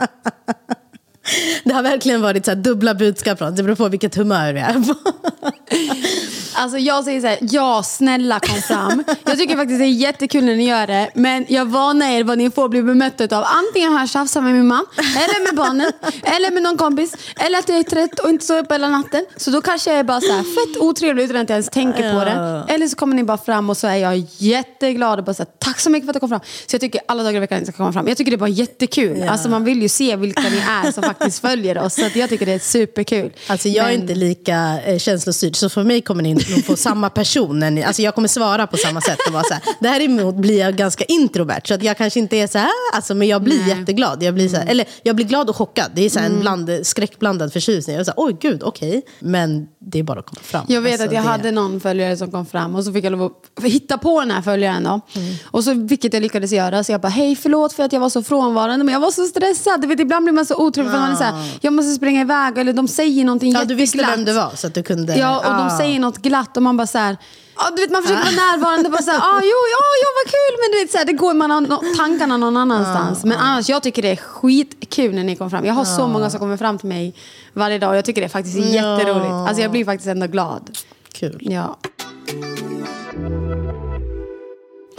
[1.64, 3.40] Det har verkligen varit så dubbla budskap.
[3.40, 4.96] Det beror på vilket humör vi är på.
[6.62, 9.04] Alltså jag säger så här, ja snälla kom fram.
[9.24, 11.10] Jag tycker faktiskt det är jättekul när ni gör det.
[11.16, 13.44] Men jag varnar er vad ni får bli bemötta av.
[13.48, 15.92] Antingen har jag tjafsat med min man, eller med barnen,
[16.24, 17.14] eller med någon kompis.
[17.40, 19.26] Eller att jag är trött och inte sover upp hela natten.
[19.38, 22.14] Så då kanske jag är bara så här fett otrevlig utan att jag ens tänker
[22.20, 22.64] på det.
[22.74, 25.52] Eller så kommer ni bara fram och så är jag jätteglad och bara så här,
[25.60, 26.40] tack så mycket för att du kom fram.
[26.68, 28.08] Så jag tycker alla dagar i veckan ni ska komma fram.
[28.08, 29.24] Jag tycker det är bara jättekul.
[29.30, 31.96] Alltså man vill ju se vilka ni är som faktiskt följer oss.
[31.96, 33.32] Så att jag tycker det är superkul.
[33.48, 36.76] Alltså jag är Men- inte lika eh, känslostyrd, så för mig kommer ni nog få
[36.76, 37.64] samma person.
[37.86, 39.20] Alltså jag kommer svara på samma sätt.
[39.28, 39.64] Och vara så här.
[39.80, 41.62] Däremot blir jag ganska introvert.
[41.66, 43.70] Så att jag kanske inte är så här, alltså, men jag blir Nej.
[43.80, 44.24] jätteglad.
[44.24, 45.92] Jag blir, så här, eller, jag blir glad och chockad.
[45.96, 47.94] Det är så här en bland, skräckblandad förtjusning.
[47.96, 49.02] Jag är så här, oj gud, okej.
[49.20, 50.66] Men det är bara att komma fram.
[50.68, 53.06] Jag vet Alltså, att jag det- hade någon följare som kom fram och så fick
[53.06, 54.90] jag lov att hitta på den här följaren då.
[55.16, 55.34] Mm.
[55.46, 56.84] Och så, vilket jag lyckades göra.
[56.84, 59.26] Så jag bara, hej förlåt för att jag var så frånvarande men jag var så
[59.26, 59.82] stressad.
[59.82, 62.22] Du vet, ibland blir man så otrevlig för man är så här, jag måste springa
[62.22, 65.16] iväg eller de säger någonting Ja, du visste vem du var så att du kunde...
[65.18, 65.78] Ja, och de Ah.
[65.78, 67.18] säger något glatt och man bara så här,
[67.58, 68.90] ja, du vet, man försöker vara närvarande.
[68.90, 70.54] Bara så här, ah, jo, ja, ja, vad kul.
[70.62, 73.24] Men du vet, så här, det går man har tankarna någon annanstans.
[73.26, 75.66] Men annars, jag tycker det är skitkul när ni kommer fram.
[75.66, 77.16] Jag har så många som kommer fram till mig
[77.54, 79.32] varje dag och jag tycker det är faktiskt jätteroligt.
[79.32, 80.78] Alltså jag blir faktiskt ändå glad.
[81.14, 81.38] Kul.
[81.42, 81.78] Ja.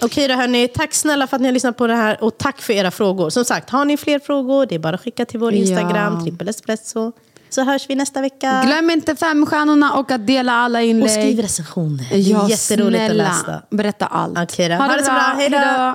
[0.03, 2.61] Okej då hörni, tack snälla för att ni har lyssnat på det här och tack
[2.61, 3.30] för era frågor.
[3.30, 6.24] Som sagt, har ni fler frågor, det är bara att skicka till vår Instagram, Ja.
[6.24, 7.12] trippelespresso.
[7.55, 8.62] Så hörs vi nästa vecka.
[8.66, 11.05] Glöm inte femstjärnorna och att dela alla inlägg.
[11.05, 12.07] och skriv recensioner.
[12.11, 13.24] Det är Ja, jätteroligt snälla.
[13.24, 13.62] att läsa.
[13.70, 14.38] Berätta allt.
[14.38, 14.74] Okej då.
[14.74, 15.32] Ha det så bra.
[15.34, 15.40] Då.
[15.40, 15.94] Hej då.